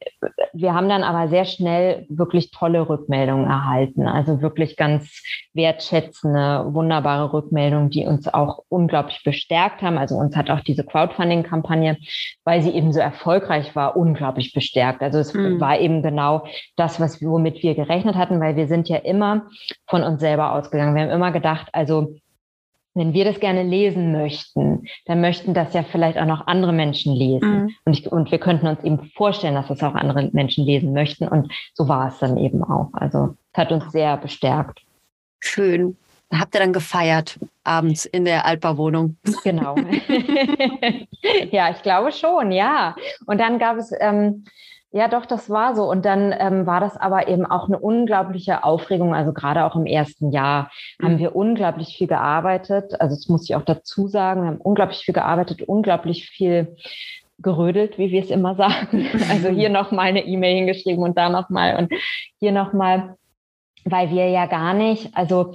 wir 0.54 0.76
haben 0.76 0.88
dann 0.88 1.02
aber 1.02 1.30
sehr 1.30 1.46
schnell 1.46 2.06
wirklich 2.10 2.52
tolle 2.52 2.88
Rückmeldungen 2.88 3.48
erhalten. 3.48 4.08
Also 4.08 4.40
wirklich 4.44 4.78
ganz 4.78 5.24
wertschätzende, 5.56 6.66
wunderbare 6.74 7.34
Rückmeldungen, 7.34 7.90
die 7.90 8.06
uns 8.06 8.32
auch 8.32 8.60
unglaublich 8.70 9.24
bestärkt 9.24 9.82
haben. 9.82 9.98
Also 9.98 10.16
uns 10.16 10.36
hat 10.36 10.52
auch 10.52 10.62
diese 10.62 10.86
Crowdfunding-Kampagne, 10.86 11.98
weil 12.46 12.62
sie 12.62 12.72
eben 12.72 12.94
so 12.94 13.00
erfolgreich 13.00 13.76
war, 13.76 13.98
unglaublich 13.98 14.54
bestärkt. 14.54 15.02
Also 15.02 15.18
es 15.18 15.34
mhm. 15.34 15.60
war 15.60 15.80
eben 15.80 16.04
genau 16.04 16.46
das, 16.76 17.00
was 17.00 17.20
womit 17.20 17.64
wir 17.64 17.74
gerechnet 17.74 18.16
hatten, 18.16 18.40
weil 18.40 18.56
wir 18.56 18.68
sind 18.68 18.90
ja 18.90 18.98
immer 18.98 19.48
von 19.88 20.04
uns 20.04 20.22
selber 20.22 20.54
ausgegangen. 20.54 20.94
Wir 20.94 21.02
haben 21.02 21.10
immer 21.10 21.32
gedacht, 21.32 21.70
also 21.74 22.14
wenn 22.98 23.14
wir 23.14 23.26
das 23.26 23.40
gerne 23.40 23.64
lesen 23.64 24.12
möchten, 24.12 24.88
dann 25.06 25.22
möchten 25.22 25.54
das 25.54 25.74
ja 25.74 25.84
vielleicht 25.84 26.18
auch 26.18 26.26
noch 26.26 26.48
andere 26.48 26.74
Menschen 26.74 27.14
lesen. 27.14 27.64
Mhm. 27.64 27.76
Und, 27.86 27.94
ich, 27.94 28.12
und 28.12 28.32
wir 28.32 28.40
könnten 28.40 28.68
uns 28.68 28.84
eben 28.84 29.12
vorstellen, 29.16 29.56
dass 29.56 29.68
das 29.68 29.84
auch 29.84 29.96
andere 29.96 30.30
Menschen 30.34 30.66
lesen 30.66 30.94
möchten. 30.94 31.28
Und 31.28 31.52
so 31.74 31.88
war 31.88 32.08
es 32.10 32.20
dann 32.20 32.38
eben 32.38 32.64
auch. 32.64 32.90
Also 32.94 33.36
es 33.54 33.58
hat 33.58 33.72
uns 33.72 33.92
sehr 33.92 34.18
bestärkt. 34.18 34.82
Schön. 35.40 35.96
Habt 36.34 36.56
ihr 36.56 36.60
dann 36.60 36.74
gefeiert 36.74 37.40
abends 37.64 38.06
in 38.06 38.26
der 38.26 38.46
Altbauwohnung? 38.46 39.18
Genau. 39.44 39.76
ja, 41.52 41.70
ich 41.72 41.82
glaube 41.84 42.12
schon, 42.12 42.52
ja. 42.52 42.96
Und 43.26 43.40
dann 43.40 43.60
gab 43.60 43.78
es 43.78 43.92
ähm, 44.00 44.44
ja, 44.92 45.10
doch, 45.10 45.26
das 45.26 45.50
war 45.50 45.76
so. 45.76 45.90
Und 45.90 46.06
dann 46.06 46.34
ähm, 46.38 46.66
war 46.66 46.80
das 46.80 46.96
aber 46.96 47.28
eben 47.28 47.46
auch 47.46 47.68
eine 47.68 47.78
unglaubliche 47.78 48.64
Aufregung. 48.64 49.14
Also 49.14 49.34
gerade 49.34 49.66
auch 49.66 49.76
im 49.76 49.86
ersten 49.86 50.32
Jahr 50.32 50.72
mhm. 51.00 51.06
haben 51.06 51.20
wir 51.20 51.36
unglaublich 51.36 51.98
viel 51.98 52.08
gearbeitet. 52.08 53.00
Also 53.00 53.16
das 53.16 53.28
muss 53.28 53.50
ich 53.50 53.56
auch 53.56 53.66
dazu 53.66 54.08
sagen. 54.08 54.44
Wir 54.44 54.48
haben 54.48 54.62
unglaublich 54.62 55.00
viel 55.00 55.14
gearbeitet, 55.14 55.62
unglaublich 55.62 56.30
viel 56.30 56.78
gerödelt, 57.40 57.98
wie 57.98 58.12
wir 58.12 58.22
es 58.22 58.30
immer 58.30 58.56
sagen. 58.56 59.08
Also 59.30 59.50
hier 59.50 59.70
nochmal 59.70 60.08
eine 60.08 60.26
E-Mail 60.26 60.56
hingeschrieben 60.56 61.04
und 61.04 61.18
da 61.18 61.30
nochmal 61.30 61.76
und 61.78 61.94
hier 62.40 62.52
nochmal, 62.52 63.16
weil 63.84 64.10
wir 64.10 64.30
ja 64.30 64.46
gar 64.46 64.74
nicht, 64.74 65.16
also 65.16 65.54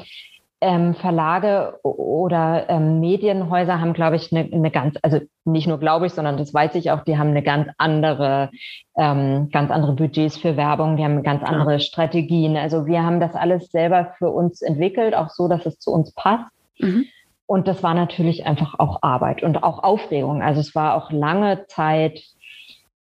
ähm, 0.63 0.95
Verlage 0.95 1.81
oder 1.83 2.71
ähm, 2.71 3.01
Medienhäuser 3.01 3.81
haben, 3.81 3.95
glaube 3.95 4.15
ich, 4.15 4.33
eine, 4.33 4.49
eine 4.51 4.71
ganz, 4.71 4.97
also 5.03 5.19
nicht 5.45 5.67
nur 5.67 5.81
glaube 5.81 6.07
ich, 6.07 6.13
sondern 6.13 6.37
das 6.37 6.55
weiß 6.55 6.77
ich 6.77 6.93
auch, 6.93 7.03
die 7.03 7.19
haben 7.19 7.31
eine 7.31 7.43
ganz 7.43 7.69
andere, 7.79 8.49
ähm, 8.97 9.51
ganz 9.51 9.73
andere 9.73 9.95
Budgets 9.95 10.39
für 10.39 10.57
Werbung, 10.57 10.97
die 10.97 11.05
haben 11.05 11.25
ganz 11.25 11.43
andere 11.43 11.73
ja. 11.73 11.79
Strategien. 11.81 12.57
Also 12.57 12.87
wir 12.87 13.03
haben 13.03 13.19
das 13.19 13.35
alles 13.35 13.73
selber 13.73 14.15
für 14.19 14.31
uns 14.31 14.63
entwickelt, 14.63 15.17
auch 15.17 15.31
so, 15.31 15.49
dass 15.49 15.67
es 15.67 15.81
zu 15.81 15.91
uns 15.91 16.15
passt. 16.15 16.53
Mhm. 16.79 17.07
Und 17.47 17.67
das 17.67 17.83
war 17.83 17.95
natürlich 17.95 18.47
einfach 18.47 18.79
auch 18.79 19.03
Arbeit 19.03 19.43
und 19.43 19.65
auch 19.65 19.83
Aufregung. 19.83 20.43
Also 20.43 20.61
es 20.61 20.77
war 20.77 20.95
auch 20.95 21.11
lange 21.11 21.67
Zeit 21.67 22.23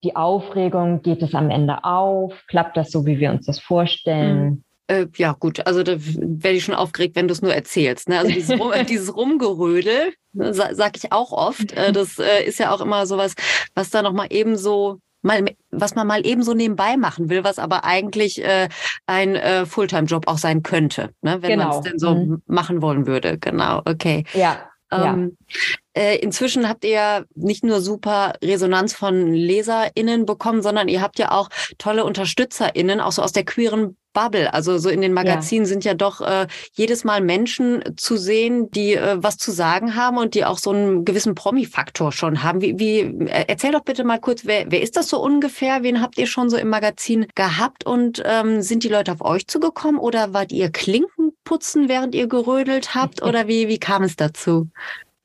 die 0.04 0.16
Aufregung, 0.16 1.02
geht 1.02 1.24
es 1.24 1.34
am 1.34 1.50
Ende 1.50 1.84
auf? 1.84 2.46
Klappt 2.48 2.78
das 2.78 2.92
so, 2.92 3.08
wie 3.08 3.20
wir 3.20 3.32
uns 3.32 3.48
das 3.48 3.60
vorstellen? 3.60 4.46
Mhm. 4.46 4.64
Äh, 4.88 5.08
ja, 5.18 5.34
gut, 5.34 5.66
also 5.68 5.84
da 5.84 5.98
werde 6.00 6.58
ich 6.58 6.64
schon 6.64 6.76
aufgeregt, 6.76 7.16
wenn 7.16 7.28
du 7.28 7.34
es 7.34 7.42
nur 7.42 7.54
erzählst. 7.54 8.08
Ne? 8.08 8.20
Also 8.20 8.32
dieses, 8.32 8.58
Rum, 8.58 8.72
dieses 8.90 9.16
Rumgerödel, 9.16 10.14
ne, 10.34 10.54
sa 10.54 10.74
sag 10.74 10.96
ich 10.96 11.12
auch 11.12 11.32
oft. 11.32 11.74
Äh, 11.74 11.92
das 11.92 12.18
äh, 12.20 12.44
ist 12.46 12.60
ja 12.60 12.74
auch 12.74 12.82
immer 12.82 13.06
sowas, 13.06 13.36
was 13.76 13.90
da 13.90 14.02
nochmal 14.02 14.28
eben 14.30 14.56
so 14.56 15.00
mal, 15.22 15.44
was 15.72 15.96
man 15.96 16.08
mal 16.08 16.26
eben 16.26 16.42
so 16.42 16.54
nebenbei 16.54 16.96
machen 16.96 17.30
will, 17.30 17.44
was 17.44 17.60
aber 17.60 17.84
eigentlich 17.84 18.44
äh, 18.44 18.70
ein 19.06 19.36
äh, 19.36 19.66
Fulltime-Job 19.66 20.28
auch 20.28 20.38
sein 20.38 20.64
könnte, 20.64 21.12
ne? 21.22 21.42
wenn 21.42 21.60
genau. 21.60 21.68
man 21.68 21.78
es 21.78 21.82
denn 21.82 22.00
so 22.00 22.16
mhm. 22.16 22.42
machen 22.48 22.82
wollen 22.82 23.08
würde. 23.08 23.38
Genau, 23.38 23.82
okay. 23.86 24.24
Ja. 24.34 24.70
Ähm, 24.90 25.38
ja. 25.50 25.58
Äh, 25.98 26.18
inzwischen 26.18 26.70
habt 26.70 26.86
ihr 26.86 27.26
nicht 27.34 27.64
nur 27.64 27.82
super 27.82 28.34
Resonanz 28.44 28.94
von 28.94 29.34
LeserInnen 29.34 30.28
bekommen, 30.28 30.62
sondern 30.62 30.90
ihr 30.90 31.02
habt 31.02 31.18
ja 31.18 31.32
auch 31.32 31.50
tolle 31.80 32.06
UnterstützerInnen, 32.06 33.02
auch 33.02 33.12
so 33.12 33.24
aus 33.24 33.32
der 33.32 33.46
queeren 33.46 33.98
Bubble. 34.14 34.54
Also 34.54 34.78
so 34.78 34.90
in 34.90 35.02
den 35.02 35.14
Magazinen 35.14 35.66
ja. 35.66 35.70
sind 35.70 35.86
ja 35.86 35.96
doch 35.96 36.22
äh, 36.22 36.46
jedes 36.74 37.04
Mal 37.04 37.22
Menschen 37.22 37.84
zu 37.98 38.16
sehen, 38.16 38.70
die 38.70 38.94
äh, 38.94 39.18
was 39.18 39.38
zu 39.38 39.52
sagen 39.52 39.96
haben 39.96 40.20
und 40.20 40.36
die 40.36 40.46
auch 40.46 40.60
so 40.60 40.70
einen 40.70 41.04
gewissen 41.04 41.34
Promi-Faktor 41.34 42.12
schon 42.12 42.44
haben. 42.44 42.62
Wie, 42.62 42.78
wie, 42.78 43.00
äh, 43.26 43.46
erzähl 43.48 43.72
doch 43.72 43.84
bitte 43.84 44.04
mal 44.04 44.20
kurz, 44.20 44.46
wer, 44.46 44.72
wer 44.72 44.84
ist 44.84 44.98
das 44.98 45.10
so 45.10 45.20
ungefähr? 45.20 45.82
Wen 45.82 46.00
habt 46.00 46.20
ihr 46.20 46.28
schon 46.28 46.52
so 46.52 46.58
im 46.58 46.70
Magazin 46.70 47.26
gehabt 47.34 47.88
und 47.88 48.22
ähm, 48.24 48.62
sind 48.62 48.84
die 48.84 48.90
Leute 48.90 49.14
auf 49.14 49.22
euch 49.22 49.48
zugekommen 49.48 50.00
oder 50.00 50.32
wart 50.32 50.52
ihr 50.52 50.70
Klinken 50.70 51.32
putzen, 51.44 51.90
während 51.90 52.14
ihr 52.14 52.28
gerödelt 52.28 52.94
habt 52.94 53.22
oder 53.24 53.48
wie, 53.48 53.68
wie 53.68 53.80
kam 53.80 54.04
es 54.04 54.16
dazu? 54.16 54.70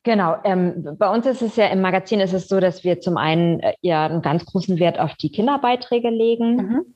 Genau, 0.04 0.34
ähm, 0.44 0.96
bei 0.98 1.08
uns 1.08 1.26
ist 1.26 1.42
es 1.42 1.56
ja 1.56 1.66
im 1.66 1.80
Magazin 1.80 2.18
ist 2.18 2.32
es 2.32 2.48
so, 2.48 2.58
dass 2.58 2.82
wir 2.82 3.00
zum 3.00 3.16
einen 3.16 3.60
äh, 3.60 3.74
ja 3.82 4.06
einen 4.06 4.22
ganz 4.22 4.44
großen 4.44 4.78
Wert 4.80 4.98
auf 4.98 5.14
die 5.14 5.30
Kinderbeiträge 5.30 6.10
legen. 6.10 6.56
Mhm. 6.56 6.94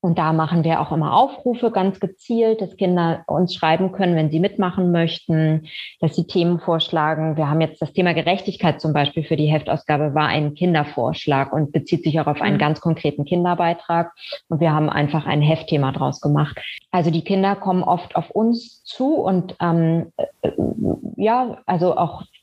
Und 0.00 0.16
da 0.16 0.32
machen 0.32 0.62
wir 0.62 0.80
auch 0.80 0.92
immer 0.92 1.12
Aufrufe 1.12 1.72
ganz 1.72 1.98
gezielt, 1.98 2.60
dass 2.60 2.76
Kinder 2.76 3.24
uns 3.26 3.52
schreiben 3.52 3.90
können, 3.90 4.14
wenn 4.14 4.30
sie 4.30 4.38
mitmachen 4.38 4.92
möchten, 4.92 5.66
dass 5.98 6.14
sie 6.14 6.24
Themen 6.24 6.60
vorschlagen. 6.60 7.36
Wir 7.36 7.50
haben 7.50 7.60
jetzt 7.60 7.82
das 7.82 7.92
Thema 7.92 8.14
Gerechtigkeit 8.14 8.80
zum 8.80 8.92
Beispiel 8.92 9.24
für 9.24 9.36
die 9.36 9.48
Heftausgabe 9.48 10.14
war 10.14 10.28
ein 10.28 10.54
Kindervorschlag 10.54 11.52
und 11.52 11.72
bezieht 11.72 12.04
sich 12.04 12.20
auch 12.20 12.28
auf 12.28 12.40
einen 12.40 12.56
mhm. 12.56 12.60
ganz 12.60 12.80
konkreten 12.80 13.24
Kinderbeitrag. 13.24 14.12
Und 14.48 14.60
wir 14.60 14.72
haben 14.72 14.88
einfach 14.88 15.26
ein 15.26 15.42
Heftthema 15.42 15.90
draus 15.90 16.20
gemacht. 16.20 16.56
Also 16.92 17.10
die 17.10 17.24
Kinder 17.24 17.56
kommen 17.56 17.82
oft 17.82 18.14
auf 18.14 18.30
uns 18.30 18.84
zu 18.84 19.16
und 19.16 19.56
ähm, 19.60 20.12
äh, 20.42 20.50
ja, 21.16 21.58
also 21.66 21.96
auch 21.96 22.22
äh, 22.22 22.37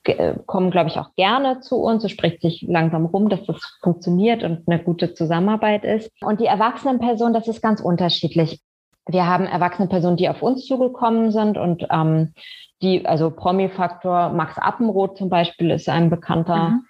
kommen, 0.45 0.71
glaube 0.71 0.89
ich, 0.89 0.97
auch 0.97 1.13
gerne 1.15 1.59
zu 1.61 1.77
uns. 1.77 2.03
Es 2.03 2.11
spricht 2.11 2.41
sich 2.41 2.65
langsam 2.67 3.05
rum, 3.05 3.29
dass 3.29 3.45
das 3.45 3.79
funktioniert 3.81 4.43
und 4.43 4.67
eine 4.67 4.83
gute 4.83 5.13
Zusammenarbeit 5.13 5.83
ist. 5.83 6.11
Und 6.21 6.39
die 6.39 6.45
erwachsenen 6.45 6.99
Personen, 6.99 7.33
das 7.33 7.47
ist 7.47 7.61
ganz 7.61 7.81
unterschiedlich. 7.81 8.61
wir 9.07 9.27
haben 9.27 9.45
erwachsene 9.45 9.87
Personen, 9.87 10.17
die 10.17 10.29
auf 10.29 10.41
uns 10.41 10.65
zugekommen 10.65 11.31
sind 11.31 11.57
und 11.57 11.85
ähm, 11.91 12.33
die, 12.81 13.05
also 13.05 13.31
Promi-Faktor, 13.31 14.29
Max 14.29 14.57
Appenroth 14.57 15.17
zum 15.17 15.29
Beispiel 15.29 15.71
ist 15.71 15.87
ein 15.87 16.09
bekannter 16.09 16.69
mhm 16.69 16.85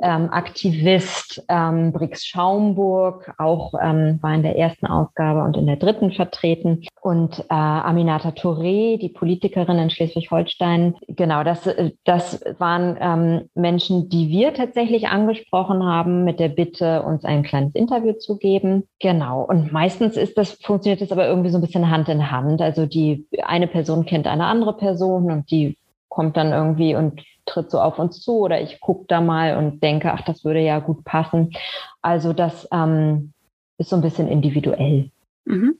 ähm, 0.00 0.30
Aktivist 0.30 1.44
ähm, 1.48 1.92
Brix 1.92 2.26
Schaumburg, 2.26 3.32
auch 3.38 3.74
ähm, 3.80 4.18
war 4.22 4.34
in 4.34 4.42
der 4.42 4.56
ersten 4.56 4.86
Ausgabe 4.86 5.42
und 5.42 5.56
in 5.56 5.66
der 5.66 5.76
dritten 5.76 6.12
vertreten. 6.12 6.84
Und 7.00 7.40
äh, 7.48 7.54
Aminata 7.54 8.30
Touré, 8.30 8.98
die 8.98 9.08
Politikerin 9.08 9.78
in 9.78 9.90
Schleswig-Holstein. 9.90 10.96
Genau, 11.08 11.44
das, 11.44 11.66
äh, 11.66 11.92
das 12.04 12.42
waren 12.58 12.96
ähm, 13.00 13.48
Menschen, 13.54 14.08
die 14.08 14.28
wir 14.28 14.54
tatsächlich 14.54 15.08
angesprochen 15.08 15.84
haben 15.84 16.24
mit 16.24 16.40
der 16.40 16.48
Bitte, 16.48 17.02
uns 17.02 17.24
ein 17.24 17.42
kleines 17.42 17.74
Interview 17.74 18.12
zu 18.14 18.36
geben. 18.36 18.84
Genau. 19.00 19.42
Und 19.42 19.72
meistens 19.72 20.16
ist 20.16 20.36
das, 20.36 20.52
funktioniert 20.62 21.00
das 21.00 21.12
aber 21.12 21.26
irgendwie 21.26 21.50
so 21.50 21.58
ein 21.58 21.62
bisschen 21.62 21.90
Hand 21.90 22.08
in 22.08 22.30
Hand. 22.30 22.60
Also 22.62 22.86
die 22.86 23.26
eine 23.42 23.66
Person 23.66 24.06
kennt 24.06 24.26
eine 24.26 24.44
andere 24.44 24.76
Person 24.76 25.30
und 25.30 25.50
die 25.50 25.76
kommt 26.10 26.36
dann 26.36 26.52
irgendwie 26.52 26.94
und 26.94 27.22
tritt 27.46 27.70
so 27.70 27.80
auf 27.80 27.98
uns 27.98 28.20
zu 28.20 28.40
oder 28.40 28.60
ich 28.60 28.80
gucke 28.80 29.06
da 29.08 29.22
mal 29.22 29.56
und 29.56 29.82
denke, 29.82 30.12
ach, 30.12 30.22
das 30.22 30.44
würde 30.44 30.60
ja 30.60 30.78
gut 30.78 31.04
passen. 31.04 31.52
Also 32.02 32.34
das 32.34 32.68
ähm, 32.70 33.32
ist 33.78 33.88
so 33.88 33.96
ein 33.96 34.02
bisschen 34.02 34.28
individuell. 34.28 35.10
Mhm. 35.46 35.78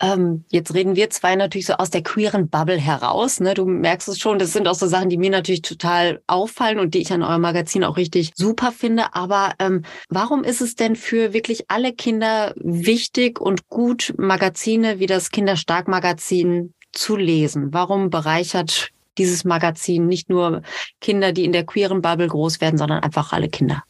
Ähm, 0.00 0.44
jetzt 0.50 0.74
reden 0.74 0.96
wir 0.96 1.10
zwei 1.10 1.36
natürlich 1.36 1.66
so 1.66 1.74
aus 1.74 1.90
der 1.90 2.02
queeren 2.02 2.48
Bubble 2.48 2.78
heraus. 2.78 3.38
Ne? 3.38 3.54
Du 3.54 3.66
merkst 3.66 4.08
es 4.08 4.18
schon, 4.18 4.38
das 4.38 4.52
sind 4.52 4.66
auch 4.66 4.74
so 4.74 4.86
Sachen, 4.88 5.08
die 5.08 5.16
mir 5.16 5.30
natürlich 5.30 5.62
total 5.62 6.20
auffallen 6.26 6.80
und 6.80 6.94
die 6.94 7.00
ich 7.00 7.12
an 7.12 7.22
eurem 7.22 7.40
Magazin 7.40 7.84
auch 7.84 7.96
richtig 7.96 8.32
super 8.34 8.72
finde. 8.72 9.14
Aber 9.14 9.54
ähm, 9.60 9.84
warum 10.08 10.42
ist 10.42 10.60
es 10.60 10.74
denn 10.74 10.96
für 10.96 11.32
wirklich 11.32 11.70
alle 11.70 11.92
Kinder 11.92 12.52
wichtig 12.56 13.40
und 13.40 13.68
gut, 13.68 14.12
Magazine 14.18 14.98
wie 14.98 15.06
das 15.06 15.30
Kinderstark-Magazin 15.30 16.74
zu 16.92 17.16
lesen? 17.16 17.72
Warum 17.72 18.10
bereichert 18.10 18.91
dieses 19.18 19.44
Magazin 19.44 20.06
nicht 20.06 20.28
nur 20.28 20.62
Kinder, 21.00 21.32
die 21.32 21.44
in 21.44 21.52
der 21.52 21.64
queeren 21.64 22.02
Bubble 22.02 22.28
groß 22.28 22.60
werden, 22.60 22.78
sondern 22.78 23.02
einfach 23.02 23.32
alle 23.32 23.48
Kinder? 23.48 23.82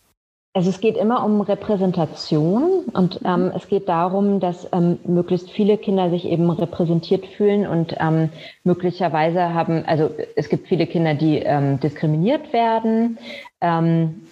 Also 0.55 0.69
es 0.69 0.81
geht 0.81 0.99
immer 0.99 1.25
um 1.25 1.41
Repräsentation 1.41 2.85
und 2.93 3.21
ähm, 3.25 3.51
es 3.57 3.69
geht 3.69 3.89
darum, 3.89 4.39
dass 4.39 4.69
ähm, 4.73 4.99
möglichst 5.07 5.51
viele 5.51 5.79
Kinder 5.79 6.11
sich 6.11 6.27
eben 6.27 6.51
repräsentiert 6.51 7.25
fühlen 7.25 7.67
und 7.67 7.97
ähm, 7.99 8.29
möglicherweise 8.63 9.55
haben, 9.55 9.83
also 9.87 10.11
es 10.37 10.51
gibt 10.51 10.69
viele 10.69 10.87
Kinder, 10.87 11.15
die 11.15 11.39
ähm, 11.39 11.81
diskriminiert 11.81 12.53
werden, 12.53 13.17
ähm, 13.63 14.27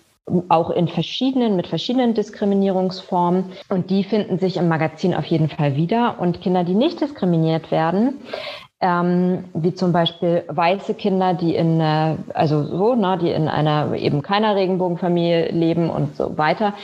auch 0.50 0.68
in 0.68 0.88
verschiedenen, 0.88 1.56
mit 1.56 1.66
verschiedenen 1.66 2.12
Diskriminierungsformen 2.12 3.47
und 3.70 3.88
die 3.88 4.04
finden 4.04 4.38
sich 4.38 4.59
im 4.59 4.68
Magazin 4.68 5.14
auf 5.14 5.25
jeden 5.25 5.49
Fall 5.49 5.75
wieder 5.75 6.20
und 6.20 6.42
Kinder, 6.42 6.64
die 6.64 6.75
nicht 6.75 7.00
diskriminiert 7.00 7.70
werden, 7.70 8.20
ähm, 8.80 9.44
wie 9.52 9.75
zum 9.75 9.92
Beispiel 9.92 10.44
weiße 10.49 10.94
Kinder, 10.94 11.34
die 11.34 11.54
in, 11.54 11.80
äh, 11.80 12.16
also 12.32 12.64
so, 12.64 12.94
ne, 12.94 13.18
die 13.20 13.30
in 13.30 13.49
einer 13.49 13.94
eben 13.94 14.22
keiner 14.22 14.56
Regenbogenfamilie 14.56 15.50
leben 15.50 15.90
und 15.90 16.16
so 16.16 16.38
weiter, 16.38 16.75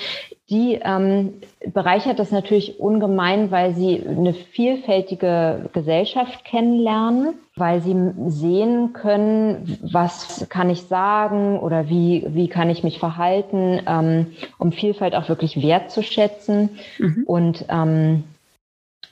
die 0.49 0.79
ähm, 0.81 1.41
bereichert 1.73 2.21
das 2.21 2.31
natürlich 2.31 2.79
ungemein, 2.79 3.51
weil 3.51 3.75
sie 3.75 4.07
eine 4.07 4.33
vielfältige 4.33 5.71
Gesellschaft 5.73 6.45
kennenlernen, 6.45 7.35
weil 7.57 7.81
sie 7.81 7.97
sehen 8.29 8.93
können, 8.93 9.79
was 9.91 10.47
kann 10.49 10.71
ich 10.71 10.83
sagen 10.83 11.59
oder 11.59 11.89
wie, 11.89 12.27
wie 12.29 12.47
kann 12.47 12.71
ich 12.71 12.85
mich 12.85 13.01
verhalten, 13.01 13.81
ähm, 13.89 14.27
um 14.59 14.71
Vielfalt 14.71 15.17
auch 15.17 15.29
wirklich 15.29 15.61
wertzuschätzen. 15.61 16.79
Mhm. 16.99 17.25
Und 17.27 17.65
ähm, 17.69 18.23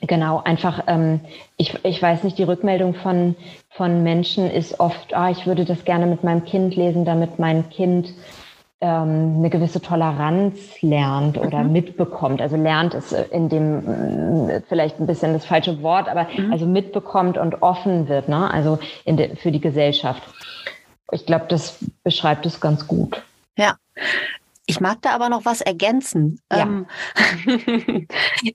Genau, 0.01 0.41
einfach, 0.43 0.83
ähm, 0.87 1.21
ich, 1.57 1.73
ich 1.83 2.01
weiß 2.01 2.23
nicht, 2.23 2.37
die 2.37 2.43
Rückmeldung 2.43 2.95
von, 2.95 3.35
von 3.69 4.03
Menschen 4.03 4.49
ist 4.49 4.79
oft, 4.79 5.13
ah, 5.13 5.29
ich 5.29 5.47
würde 5.47 5.65
das 5.65 5.85
gerne 5.85 6.05
mit 6.05 6.23
meinem 6.23 6.45
Kind 6.45 6.75
lesen, 6.75 7.05
damit 7.05 7.39
mein 7.39 7.69
Kind 7.69 8.13
ähm, 8.81 9.35
eine 9.37 9.49
gewisse 9.49 9.81
Toleranz 9.81 10.81
lernt 10.81 11.37
oder 11.37 11.63
mhm. 11.63 11.71
mitbekommt. 11.71 12.41
Also 12.41 12.57
lernt 12.57 12.93
ist 12.93 13.13
in 13.13 13.49
dem 13.49 14.49
äh, 14.49 14.61
vielleicht 14.67 14.99
ein 14.99 15.07
bisschen 15.07 15.33
das 15.33 15.45
falsche 15.45 15.81
Wort, 15.81 16.09
aber 16.09 16.27
mhm. 16.35 16.51
also 16.51 16.65
mitbekommt 16.65 17.37
und 17.37 17.61
offen 17.61 18.09
wird, 18.09 18.27
ne? 18.27 18.51
also 18.51 18.79
in 19.05 19.17
de, 19.17 19.35
für 19.37 19.51
die 19.51 19.61
Gesellschaft. 19.61 20.21
Ich 21.11 21.25
glaube, 21.25 21.45
das 21.47 21.77
beschreibt 22.03 22.45
es 22.45 22.59
ganz 22.59 22.85
gut. 22.87 23.23
Ja. 23.57 23.75
Ich 24.65 24.79
mag 24.79 25.01
da 25.01 25.11
aber 25.11 25.29
noch 25.29 25.45
was 25.45 25.61
ergänzen. 25.61 26.41
Ja. 26.51 26.63
Ähm, 26.63 26.87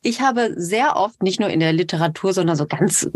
ich 0.03 0.21
habe 0.21 0.55
sehr 0.57 0.97
oft, 0.97 1.23
nicht 1.23 1.41
nur 1.41 1.51
in 1.51 1.61
der 1.61 1.73
Literatur, 1.73 2.33
sondern 2.33 2.57
so 2.57 2.67
ganz 2.67 3.09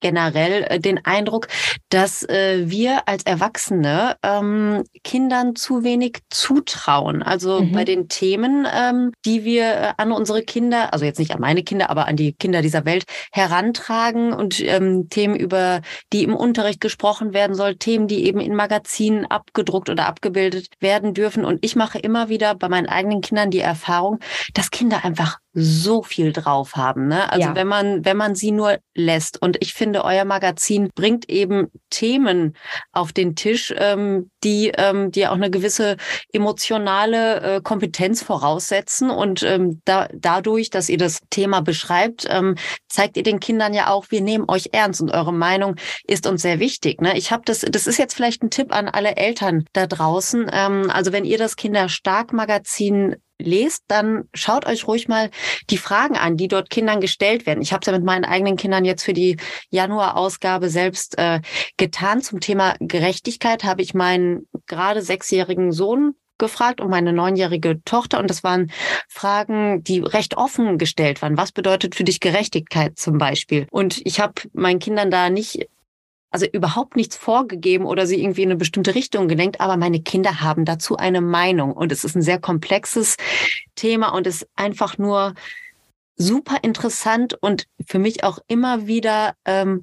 generell 0.00 0.64
äh, 0.68 0.80
den 0.80 1.04
Eindruck, 1.04 1.48
dass 1.88 2.22
äh, 2.22 2.70
wir 2.70 3.08
als 3.08 3.24
Erwachsene 3.24 4.16
ähm, 4.22 4.84
Kindern 5.04 5.56
zu 5.56 5.84
wenig 5.84 6.18
zutrauen. 6.30 7.22
Also 7.22 7.60
mhm. 7.60 7.72
bei 7.72 7.84
den 7.84 8.08
Themen, 8.08 8.66
ähm, 8.72 9.12
die 9.24 9.44
wir 9.44 9.64
äh, 9.64 9.92
an 9.96 10.12
unsere 10.12 10.42
Kinder, 10.42 10.92
also 10.92 11.04
jetzt 11.04 11.18
nicht 11.18 11.32
an 11.32 11.40
meine 11.40 11.62
Kinder, 11.62 11.90
aber 11.90 12.06
an 12.06 12.16
die 12.16 12.32
Kinder 12.32 12.62
dieser 12.62 12.84
Welt 12.84 13.04
herantragen 13.32 14.32
und 14.32 14.60
ähm, 14.60 15.08
Themen, 15.08 15.36
über 15.36 15.80
die 16.12 16.24
im 16.24 16.34
Unterricht 16.34 16.80
gesprochen 16.80 17.32
werden 17.32 17.54
soll, 17.54 17.76
Themen, 17.76 18.08
die 18.08 18.24
eben 18.26 18.40
in 18.40 18.54
Magazinen 18.54 19.26
abgedruckt 19.26 19.90
oder 19.90 20.06
abgebildet 20.06 20.68
werden 20.80 21.14
dürfen. 21.14 21.44
Und 21.44 21.64
ich 21.64 21.76
mache 21.76 21.98
immer 21.98 22.28
wieder 22.28 22.54
bei 22.54 22.68
meinen 22.68 22.88
eigenen 22.88 23.20
Kindern 23.20 23.50
die 23.50 23.60
Erfahrung, 23.60 24.18
dass 24.54 24.70
Kinder 24.70 25.04
einfach 25.04 25.38
so 25.54 26.02
viel 26.02 26.32
drauf 26.32 26.76
haben. 26.76 27.08
Ne? 27.08 27.30
Also 27.30 27.48
ja. 27.48 27.54
wenn 27.54 27.66
man, 27.66 28.04
wenn 28.04 28.16
man 28.16 28.34
sie 28.34 28.52
nur 28.52 28.78
lässt. 28.94 29.40
Und 29.40 29.56
ich 29.60 29.74
finde, 29.74 30.04
euer 30.04 30.24
Magazin 30.24 30.90
bringt 30.94 31.28
eben 31.28 31.68
Themen 31.90 32.54
auf 32.92 33.12
den 33.12 33.34
Tisch, 33.34 33.72
ähm, 33.76 34.30
die, 34.44 34.72
ähm, 34.76 35.10
die 35.10 35.26
auch 35.26 35.34
eine 35.34 35.50
gewisse 35.50 35.96
emotionale 36.32 37.40
äh, 37.40 37.60
Kompetenz 37.62 38.22
voraussetzen. 38.22 39.10
Und 39.10 39.42
ähm, 39.42 39.80
da, 39.84 40.08
dadurch, 40.12 40.70
dass 40.70 40.88
ihr 40.88 40.98
das 40.98 41.20
Thema 41.30 41.60
beschreibt, 41.60 42.26
ähm, 42.28 42.56
zeigt 42.88 43.16
ihr 43.16 43.22
den 43.22 43.40
Kindern 43.40 43.72
ja 43.72 43.88
auch, 43.90 44.06
wir 44.10 44.20
nehmen 44.20 44.44
euch 44.48 44.70
ernst 44.72 45.00
und 45.00 45.10
eure 45.10 45.32
Meinung 45.32 45.76
ist 46.04 46.26
uns 46.26 46.42
sehr 46.42 46.60
wichtig. 46.60 47.00
Ne? 47.00 47.16
Ich 47.16 47.32
habe 47.32 47.42
das, 47.46 47.60
das 47.60 47.86
ist 47.86 47.98
jetzt 47.98 48.14
vielleicht 48.14 48.42
ein 48.42 48.50
Tipp 48.50 48.72
an 48.74 48.88
alle 48.88 49.16
Eltern 49.16 49.64
da 49.72 49.86
draußen. 49.86 50.50
Ähm, 50.52 50.90
also 50.90 51.12
wenn 51.12 51.24
ihr 51.24 51.38
das 51.38 51.56
Kinderstark-Magazin 51.56 53.16
lest, 53.38 53.84
dann 53.88 54.24
schaut 54.34 54.66
euch 54.66 54.86
ruhig 54.86 55.08
mal 55.08 55.30
die 55.70 55.78
Fragen 55.78 56.16
an, 56.16 56.36
die 56.36 56.48
dort 56.48 56.70
Kindern 56.70 57.00
gestellt 57.00 57.46
werden. 57.46 57.62
Ich 57.62 57.72
habe 57.72 57.80
es 57.80 57.86
ja 57.86 57.92
mit 57.92 58.04
meinen 58.04 58.24
eigenen 58.24 58.56
Kindern 58.56 58.84
jetzt 58.84 59.04
für 59.04 59.12
die 59.12 59.36
Januar-Ausgabe 59.70 60.68
selbst 60.68 61.18
äh, 61.18 61.40
getan. 61.76 62.22
Zum 62.22 62.40
Thema 62.40 62.74
Gerechtigkeit 62.80 63.64
habe 63.64 63.82
ich 63.82 63.94
meinen 63.94 64.46
gerade 64.66 65.02
sechsjährigen 65.02 65.72
Sohn 65.72 66.14
gefragt 66.38 66.80
und 66.80 66.88
meine 66.88 67.12
neunjährige 67.12 67.82
Tochter. 67.84 68.20
Und 68.20 68.30
das 68.30 68.44
waren 68.44 68.70
Fragen, 69.08 69.82
die 69.82 70.00
recht 70.00 70.36
offen 70.36 70.78
gestellt 70.78 71.20
waren. 71.20 71.36
Was 71.36 71.52
bedeutet 71.52 71.94
für 71.94 72.04
dich 72.04 72.20
Gerechtigkeit 72.20 72.98
zum 72.98 73.18
Beispiel? 73.18 73.66
Und 73.70 74.00
ich 74.04 74.20
habe 74.20 74.34
meinen 74.52 74.78
Kindern 74.78 75.10
da 75.10 75.30
nicht 75.30 75.68
also 76.30 76.46
überhaupt 76.46 76.96
nichts 76.96 77.16
vorgegeben 77.16 77.86
oder 77.86 78.06
sie 78.06 78.20
irgendwie 78.20 78.42
in 78.42 78.50
eine 78.50 78.58
bestimmte 78.58 78.94
Richtung 78.94 79.28
gelenkt, 79.28 79.60
aber 79.60 79.76
meine 79.76 80.00
Kinder 80.00 80.40
haben 80.40 80.64
dazu 80.64 80.96
eine 80.96 81.20
Meinung 81.20 81.72
und 81.72 81.90
es 81.90 82.04
ist 82.04 82.16
ein 82.16 82.22
sehr 82.22 82.38
komplexes 82.38 83.16
Thema 83.74 84.08
und 84.08 84.26
ist 84.26 84.46
einfach 84.54 84.98
nur 84.98 85.34
super 86.16 86.58
interessant 86.62 87.34
und 87.40 87.66
für 87.86 87.98
mich 87.98 88.24
auch 88.24 88.38
immer 88.48 88.86
wieder 88.86 89.34
ähm, 89.44 89.82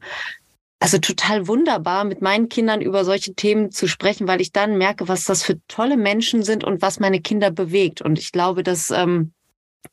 also 0.79 0.99
total 0.99 1.47
wunderbar, 1.47 2.03
mit 2.03 2.21
meinen 2.21 2.49
Kindern 2.49 2.81
über 2.81 3.05
solche 3.05 3.34
Themen 3.34 3.71
zu 3.71 3.88
sprechen, 3.88 4.27
weil 4.27 4.41
ich 4.41 4.51
dann 4.51 4.77
merke, 4.77 5.08
was 5.08 5.23
das 5.23 5.41
für 5.41 5.58
tolle 5.67 5.97
Menschen 5.97 6.43
sind 6.43 6.63
und 6.63 6.81
was 6.81 6.99
meine 6.99 7.21
Kinder 7.21 7.49
bewegt. 7.49 8.01
Und 8.01 8.19
ich 8.19 8.31
glaube, 8.31 8.62
dass 8.62 8.91
ähm, 8.91 9.31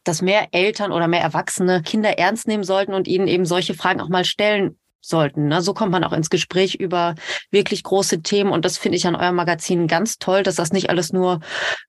dass 0.05 0.23
mehr 0.23 0.49
Eltern 0.53 0.93
oder 0.93 1.09
mehr 1.09 1.21
Erwachsene 1.21 1.83
Kinder 1.83 2.19
ernst 2.19 2.49
nehmen 2.49 2.65
sollten 2.65 2.95
und 2.95 3.07
ihnen 3.07 3.29
eben 3.29 3.47
solche 3.47 3.75
Fragen 3.75 4.01
auch 4.01 4.09
mal 4.09 4.25
stellen 4.25 4.79
sollten. 5.03 5.49
Ne? 5.49 5.61
So 5.61 5.75
kommt 5.75 5.93
man 5.93 6.05
auch 6.05 6.13
ins 6.13 6.31
Gespräch 6.31 6.77
über 6.77 7.15
wirklich 7.51 7.83
große 7.83 8.23
Themen 8.23 8.51
und 8.51 8.65
das 8.65 8.79
finde 8.79 8.97
ich 8.97 9.07
an 9.07 9.17
eurem 9.17 9.35
Magazin 9.35 9.87
ganz 9.87 10.19
toll, 10.19 10.43
dass 10.43 10.55
das 10.55 10.73
nicht 10.73 10.89
alles 10.91 11.13
nur 11.13 11.41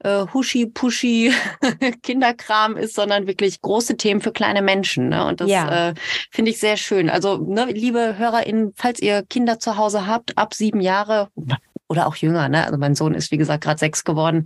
äh, 0.04 0.26
huschi 0.34 0.66
puschi 0.66 1.34
Kinderkram 2.04 2.76
ist, 2.76 2.96
sondern 2.96 3.28
wirklich 3.28 3.62
große 3.62 3.98
Themen 3.98 4.22
für 4.22 4.32
kleine 4.32 4.62
Menschen. 4.62 5.10
Ne? 5.10 5.26
Und 5.26 5.42
das 5.42 5.50
ja. 5.50 5.90
äh, 5.90 5.94
finde 6.32 6.52
ich 6.52 6.60
sehr 6.60 6.78
schön. 6.78 7.10
Also 7.10 7.38
ne, 7.38 7.66
liebe 7.66 8.18
HörerInnen, 8.18 8.74
falls 8.76 9.00
ihr 9.00 9.24
Kinder 9.24 9.60
zu 9.60 9.78
Hause 9.78 10.08
habt, 10.08 10.38
ab 10.38 10.54
sieben 10.54 10.82
Jahre 10.82 11.30
oder 11.94 12.08
auch 12.08 12.16
jünger, 12.16 12.50
ne? 12.50 12.66
Also 12.66 12.80
mein 12.80 12.96
Sohn 12.96 13.14
ist, 13.14 13.32
wie 13.32 13.38
gesagt, 13.38 13.64
gerade 13.64 13.78
sechs 13.78 14.04
geworden. 14.04 14.46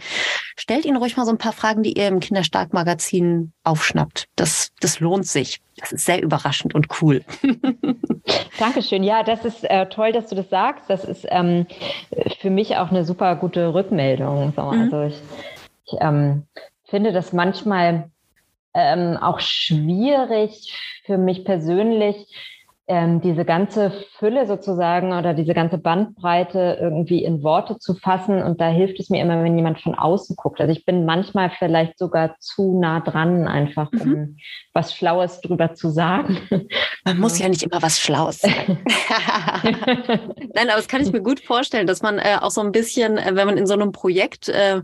Stellt 0.58 0.84
ihn 0.84 0.98
ruhig 0.98 1.16
mal 1.16 1.26
so 1.26 1.32
ein 1.32 1.38
paar 1.38 1.54
Fragen, 1.54 1.82
die 1.82 1.94
ihr 1.94 2.10
im 2.10 2.20
Kinderstark-Magazin 2.20 3.54
aufschnappt. 3.64 4.26
Das, 4.36 4.74
das 4.82 5.00
lohnt 5.00 5.26
sich. 5.26 5.62
Das 5.78 5.94
ist 5.94 6.06
sehr 6.06 6.22
überraschend 6.22 6.76
und 6.76 6.88
cool. 7.02 7.24
Dankeschön. 8.60 9.02
Ja, 9.04 9.24
das 9.24 9.46
ist 9.46 9.64
äh, 9.64 9.86
toll, 9.88 10.12
dass 10.12 10.28
du 10.28 10.36
das 10.36 10.50
sagst. 10.50 10.90
Das 10.90 11.06
ist 11.06 11.26
ähm, 11.30 11.68
für 12.42 12.50
mich 12.50 12.76
auch 12.76 12.90
eine 12.92 13.06
super 13.06 13.38
gute 13.38 13.74
Rückmeldung. 13.74 14.52
So. 14.54 14.64
Mhm. 14.64 14.82
Also 14.82 15.04
ich, 15.04 15.22
ich 15.86 15.98
ähm, 16.02 16.44
finde 16.84 17.14
das 17.14 17.32
manchmal 17.32 18.10
ähm, 18.74 19.16
auch 19.16 19.40
schwierig 19.40 20.76
für 21.06 21.18
mich 21.18 21.46
persönlich, 21.46 22.28
ähm, 22.90 23.20
diese 23.20 23.44
ganze 23.44 23.92
Fülle 24.18 24.46
sozusagen 24.48 25.12
oder 25.12 25.34
diese 25.34 25.54
ganze 25.54 25.78
Bandbreite 25.78 26.78
irgendwie 26.80 27.24
in 27.24 27.44
Worte 27.44 27.78
zu 27.80 27.96
fassen. 27.96 28.42
Und 28.42 28.62
da 28.62 28.70
hilft 28.70 29.00
es 29.00 29.10
mir 29.10 29.22
immer, 29.22 29.44
wenn 29.44 29.58
jemand 29.58 29.82
von 29.82 29.94
außen 29.94 30.38
guckt. 30.38 30.62
Also 30.62 30.72
ich 30.72 30.86
bin 30.86 31.06
manchmal 31.06 31.50
vielleicht 31.50 32.00
sogar 32.00 32.38
zu 32.40 32.80
nah 32.80 33.02
dran, 33.02 33.46
einfach 33.48 33.92
um 33.92 34.10
mhm. 34.10 34.38
was 34.74 34.96
Schlaues 34.96 35.42
drüber 35.42 35.74
zu 35.74 35.90
sagen. 35.90 36.40
Man 37.04 37.20
muss 37.20 37.40
ja 37.40 37.50
nicht 37.50 37.64
immer 37.64 37.82
was 37.82 38.00
Schlaues 38.00 38.40
sagen. 38.40 38.80
Nein, 40.54 40.70
aber 40.70 40.78
das 40.78 40.88
kann 40.88 41.02
ich 41.02 41.12
mir 41.12 41.22
gut 41.22 41.42
vorstellen, 41.42 41.88
dass 41.88 42.02
man 42.02 42.20
äh, 42.20 42.38
auch 42.40 42.52
so 42.52 42.62
ein 42.62 42.72
bisschen, 42.72 43.18
äh, 43.18 43.36
wenn 43.36 43.48
man 43.48 43.58
in 43.58 43.68
so 43.68 43.74
einem 43.74 43.92
Projekt 43.92 44.48
äh, 44.48 44.82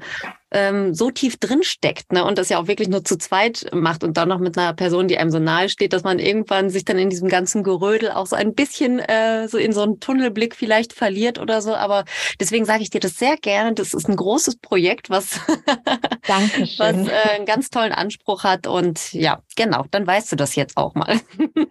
ähm, 0.53 0.93
so 0.93 1.11
tief 1.11 1.37
drin 1.37 1.63
steckt 1.63 2.13
ne, 2.13 2.23
und 2.23 2.37
das 2.37 2.49
ja 2.49 2.59
auch 2.59 2.67
wirklich 2.67 2.87
nur 2.87 3.03
zu 3.03 3.17
zweit 3.17 3.69
macht 3.73 4.03
und 4.03 4.17
dann 4.17 4.29
noch 4.29 4.39
mit 4.39 4.57
einer 4.57 4.73
Person, 4.73 5.07
die 5.07 5.17
einem 5.17 5.31
so 5.31 5.39
nahe 5.39 5.67
steht, 5.69 5.93
dass 5.93 6.03
man 6.03 6.19
irgendwann 6.19 6.69
sich 6.69 6.85
dann 6.85 6.97
in 6.97 7.09
diesem 7.09 7.27
ganzen 7.27 7.63
Gerödel 7.63 8.11
auch 8.11 8.27
so 8.27 8.35
ein 8.35 8.53
bisschen 8.53 8.99
äh, 8.99 9.47
so 9.47 9.57
in 9.57 9.73
so 9.73 9.81
einen 9.81 9.99
Tunnelblick 9.99 10.55
vielleicht 10.55 10.93
verliert 10.93 11.39
oder 11.39 11.61
so. 11.61 11.75
Aber 11.75 12.05
deswegen 12.39 12.65
sage 12.65 12.83
ich 12.83 12.89
dir 12.89 12.99
das 12.99 13.17
sehr 13.17 13.37
gerne. 13.37 13.73
Das 13.73 13.93
ist 13.93 14.07
ein 14.07 14.15
großes 14.15 14.57
Projekt, 14.57 15.09
was, 15.09 15.39
was 16.27 17.07
äh, 17.07 17.35
einen 17.35 17.45
ganz 17.45 17.69
tollen 17.69 17.91
Anspruch 17.91 18.43
hat. 18.43 18.67
Und 18.67 19.13
ja, 19.13 19.41
genau, 19.55 19.85
dann 19.91 20.05
weißt 20.05 20.31
du 20.31 20.35
das 20.35 20.55
jetzt 20.55 20.77
auch 20.77 20.93
mal. 20.93 21.19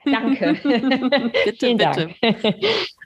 Danke. 0.04 0.58
bitte, 0.62 1.56
Vielen 1.58 1.78
bitte. 1.78 2.10
Dank. 2.20 2.44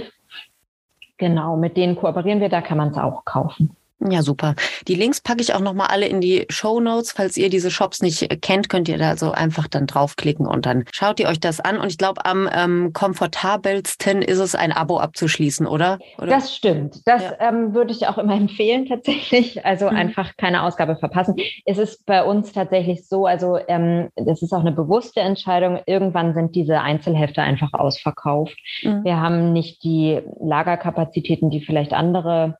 Genau, 1.18 1.56
mit 1.56 1.76
denen 1.76 1.96
kooperieren 1.96 2.40
wir, 2.40 2.48
da 2.48 2.62
kann 2.62 2.78
man 2.78 2.90
es 2.90 2.98
auch 2.98 3.24
kaufen. 3.24 3.76
Ja, 4.08 4.22
super. 4.22 4.54
Die 4.88 4.94
Links 4.94 5.20
packe 5.20 5.42
ich 5.42 5.52
auch 5.52 5.60
nochmal 5.60 5.88
alle 5.88 6.06
in 6.06 6.22
die 6.22 6.46
Show 6.48 6.80
Notes. 6.80 7.12
Falls 7.12 7.36
ihr 7.36 7.50
diese 7.50 7.70
Shops 7.70 8.00
nicht 8.00 8.40
kennt, 8.40 8.70
könnt 8.70 8.88
ihr 8.88 8.96
da 8.96 9.16
so 9.16 9.32
einfach 9.32 9.68
dann 9.68 9.86
draufklicken 9.86 10.46
und 10.46 10.64
dann 10.64 10.84
schaut 10.90 11.20
ihr 11.20 11.28
euch 11.28 11.38
das 11.38 11.60
an. 11.60 11.76
Und 11.76 11.88
ich 11.88 11.98
glaube, 11.98 12.24
am 12.24 12.48
ähm, 12.50 12.92
komfortabelsten 12.94 14.22
ist 14.22 14.38
es, 14.38 14.54
ein 14.54 14.72
Abo 14.72 14.98
abzuschließen, 14.98 15.66
oder? 15.66 15.98
oder? 16.16 16.28
Das 16.28 16.54
stimmt. 16.54 17.02
Das 17.04 17.22
ja. 17.22 17.48
ähm, 17.48 17.74
würde 17.74 17.92
ich 17.92 18.06
auch 18.06 18.16
immer 18.16 18.34
empfehlen 18.36 18.86
tatsächlich. 18.86 19.66
Also 19.66 19.90
mhm. 19.90 19.96
einfach 19.96 20.34
keine 20.38 20.62
Ausgabe 20.62 20.96
verpassen. 20.96 21.36
Es 21.66 21.76
ist 21.76 22.06
bei 22.06 22.24
uns 22.24 22.52
tatsächlich 22.52 23.06
so, 23.06 23.26
also 23.26 23.58
ähm, 23.68 24.08
das 24.16 24.40
ist 24.40 24.54
auch 24.54 24.60
eine 24.60 24.72
bewusste 24.72 25.20
Entscheidung. 25.20 25.78
Irgendwann 25.84 26.32
sind 26.32 26.54
diese 26.54 26.80
Einzelhefte 26.80 27.42
einfach 27.42 27.74
ausverkauft. 27.74 28.56
Mhm. 28.82 29.04
Wir 29.04 29.20
haben 29.20 29.52
nicht 29.52 29.84
die 29.84 30.20
Lagerkapazitäten, 30.40 31.50
die 31.50 31.60
vielleicht 31.60 31.92
andere 31.92 32.56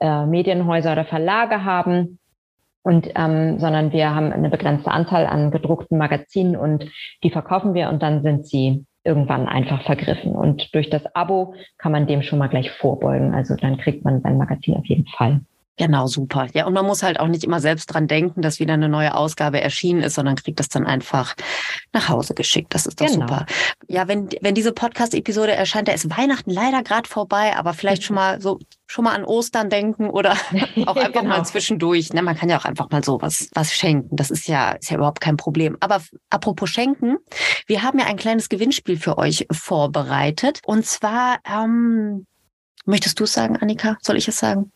äh, 0.00 0.26
Medienhäuser 0.26 0.92
oder 0.92 1.04
Verlage 1.04 1.64
haben. 1.64 2.18
Und, 2.82 3.10
ähm, 3.16 3.58
sondern 3.58 3.92
wir 3.92 4.14
haben 4.14 4.32
eine 4.32 4.48
begrenzte 4.48 4.90
Anzahl 4.90 5.26
an 5.26 5.50
gedruckten 5.50 5.98
Magazinen 5.98 6.56
und 6.56 6.86
die 7.22 7.30
verkaufen 7.30 7.74
wir 7.74 7.90
und 7.90 8.02
dann 8.02 8.22
sind 8.22 8.46
sie 8.46 8.86
irgendwann 9.04 9.46
einfach 9.46 9.82
vergriffen. 9.82 10.32
Und 10.32 10.74
durch 10.74 10.88
das 10.88 11.04
Abo 11.14 11.54
kann 11.76 11.92
man 11.92 12.06
dem 12.06 12.22
schon 12.22 12.38
mal 12.38 12.48
gleich 12.48 12.70
vorbeugen. 12.70 13.34
Also 13.34 13.56
dann 13.56 13.76
kriegt 13.78 14.04
man 14.04 14.22
sein 14.22 14.38
Magazin 14.38 14.76
auf 14.76 14.86
jeden 14.86 15.06
Fall. 15.06 15.40
Genau, 15.78 16.08
super. 16.08 16.48
Ja, 16.54 16.66
und 16.66 16.72
man 16.72 16.84
muss 16.84 17.04
halt 17.04 17.20
auch 17.20 17.28
nicht 17.28 17.44
immer 17.44 17.60
selbst 17.60 17.86
dran 17.86 18.08
denken, 18.08 18.42
dass 18.42 18.58
wieder 18.58 18.74
eine 18.74 18.88
neue 18.88 19.14
Ausgabe 19.14 19.60
erschienen 19.60 20.02
ist, 20.02 20.16
sondern 20.16 20.34
kriegt 20.34 20.58
das 20.58 20.68
dann 20.68 20.86
einfach 20.86 21.36
nach 21.92 22.08
Hause 22.08 22.34
geschickt. 22.34 22.74
Das 22.74 22.84
ist 22.84 23.00
doch 23.00 23.06
genau. 23.06 23.28
super. 23.28 23.46
Ja, 23.86 24.08
wenn, 24.08 24.28
wenn 24.40 24.56
diese 24.56 24.72
Podcast-Episode 24.72 25.52
erscheint, 25.52 25.86
da 25.86 25.92
ist 25.92 26.10
Weihnachten 26.10 26.50
leider 26.50 26.82
gerade 26.82 27.08
vorbei, 27.08 27.56
aber 27.56 27.74
vielleicht 27.74 28.02
schon 28.02 28.16
mal 28.16 28.40
so, 28.40 28.58
schon 28.88 29.04
mal 29.04 29.14
an 29.14 29.24
Ostern 29.24 29.70
denken 29.70 30.10
oder 30.10 30.32
auch 30.86 30.96
einfach 30.96 31.22
genau. 31.22 31.36
mal 31.36 31.44
zwischendurch. 31.44 32.12
Ne, 32.12 32.22
man 32.22 32.36
kann 32.36 32.48
ja 32.48 32.58
auch 32.58 32.64
einfach 32.64 32.90
mal 32.90 33.04
so 33.04 33.22
was, 33.22 33.48
was 33.54 33.72
schenken. 33.72 34.16
Das 34.16 34.32
ist 34.32 34.48
ja, 34.48 34.72
ist 34.72 34.90
ja 34.90 34.96
überhaupt 34.96 35.20
kein 35.20 35.36
Problem. 35.36 35.76
Aber 35.78 36.02
apropos 36.28 36.70
schenken, 36.70 37.18
wir 37.68 37.84
haben 37.84 38.00
ja 38.00 38.06
ein 38.06 38.16
kleines 38.16 38.48
Gewinnspiel 38.48 38.98
für 38.98 39.16
euch 39.16 39.46
vorbereitet. 39.52 40.60
Und 40.66 40.86
zwar, 40.86 41.38
ähm, 41.48 42.26
möchtest 42.84 43.20
du 43.20 43.24
es 43.24 43.32
sagen, 43.32 43.56
Annika? 43.56 43.96
Soll 44.02 44.16
ich 44.16 44.26
es 44.26 44.40
sagen? 44.40 44.72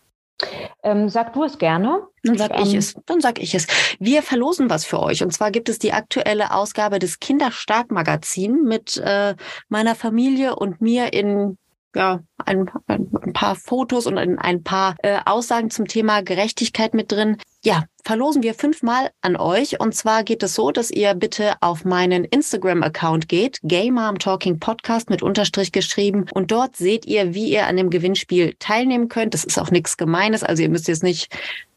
Ähm, 0.83 1.09
sag 1.09 1.33
du 1.33 1.45
es 1.45 1.59
gerne. 1.59 2.03
Dann 2.25 2.39
sag 2.39 2.59
ich 2.61 2.73
ähm, 2.73 2.79
es. 2.79 2.95
Dann 3.07 3.21
sag 3.21 3.41
ich 3.41 3.55
es. 3.55 3.67
Wir 3.99 4.23
verlosen 4.23 4.71
was 4.71 4.85
für 4.85 5.01
euch. 5.01 5.23
Und 5.23 5.33
zwar 5.33 5.51
gibt 5.51 5.69
es 5.69 5.79
die 5.79 5.93
aktuelle 5.93 6.53
Ausgabe 6.53 6.99
des 6.99 7.21
Kinderstark-Magazin 7.21 8.63
mit 8.63 8.97
äh, 8.99 9.35
meiner 9.69 9.95
Familie 9.95 10.57
und 10.57 10.81
mir 10.81 11.13
in 11.13 11.59
ja, 11.95 12.21
ein, 12.45 12.71
ein, 12.87 13.11
paar 13.35 13.55
Fotos 13.55 14.07
und 14.07 14.19
ein, 14.19 14.39
ein 14.39 14.63
paar 14.63 14.97
äh, 15.03 15.19
Aussagen 15.25 15.71
zum 15.71 15.87
Thema 15.87 16.23
Gerechtigkeit 16.23 16.95
mit 16.95 17.13
drin. 17.13 17.37
Ja, 17.65 17.85
verlosen 18.05 18.43
wir 18.43 18.55
fünfmal 18.55 19.11
an 19.21 19.37
euch. 19.37 19.79
Und 19.79 19.95
zwar 19.95 20.25
geht 20.25 20.43
es 20.43 20.55
so, 20.55 20.73
dass 20.73 20.91
ihr 20.91 21.15
bitte 21.15 21.55
auf 21.61 21.85
meinen 21.85 22.25
Instagram-Account 22.25 23.29
geht, 23.29 23.61
Gay 23.63 23.93
Mom 23.93 24.19
Talking 24.19 24.59
Podcast 24.59 25.11
mit 25.11 25.23
Unterstrich 25.23 25.71
geschrieben. 25.71 26.27
Und 26.35 26.51
dort 26.51 26.75
seht 26.75 27.07
ihr, 27.07 27.35
wie 27.35 27.53
ihr 27.53 27.69
an 27.69 27.77
dem 27.77 27.91
Gewinnspiel 27.91 28.57
teilnehmen 28.59 29.09
könnt. 29.09 29.35
Das 29.35 29.45
ist 29.45 29.61
auch 29.61 29.71
nichts 29.71 29.97
Gemeines. 29.97 30.43
Also 30.43 30.65
ihr 30.65 30.71
müsst 30.71 30.89
jetzt 30.89 31.05
nicht 31.05 31.29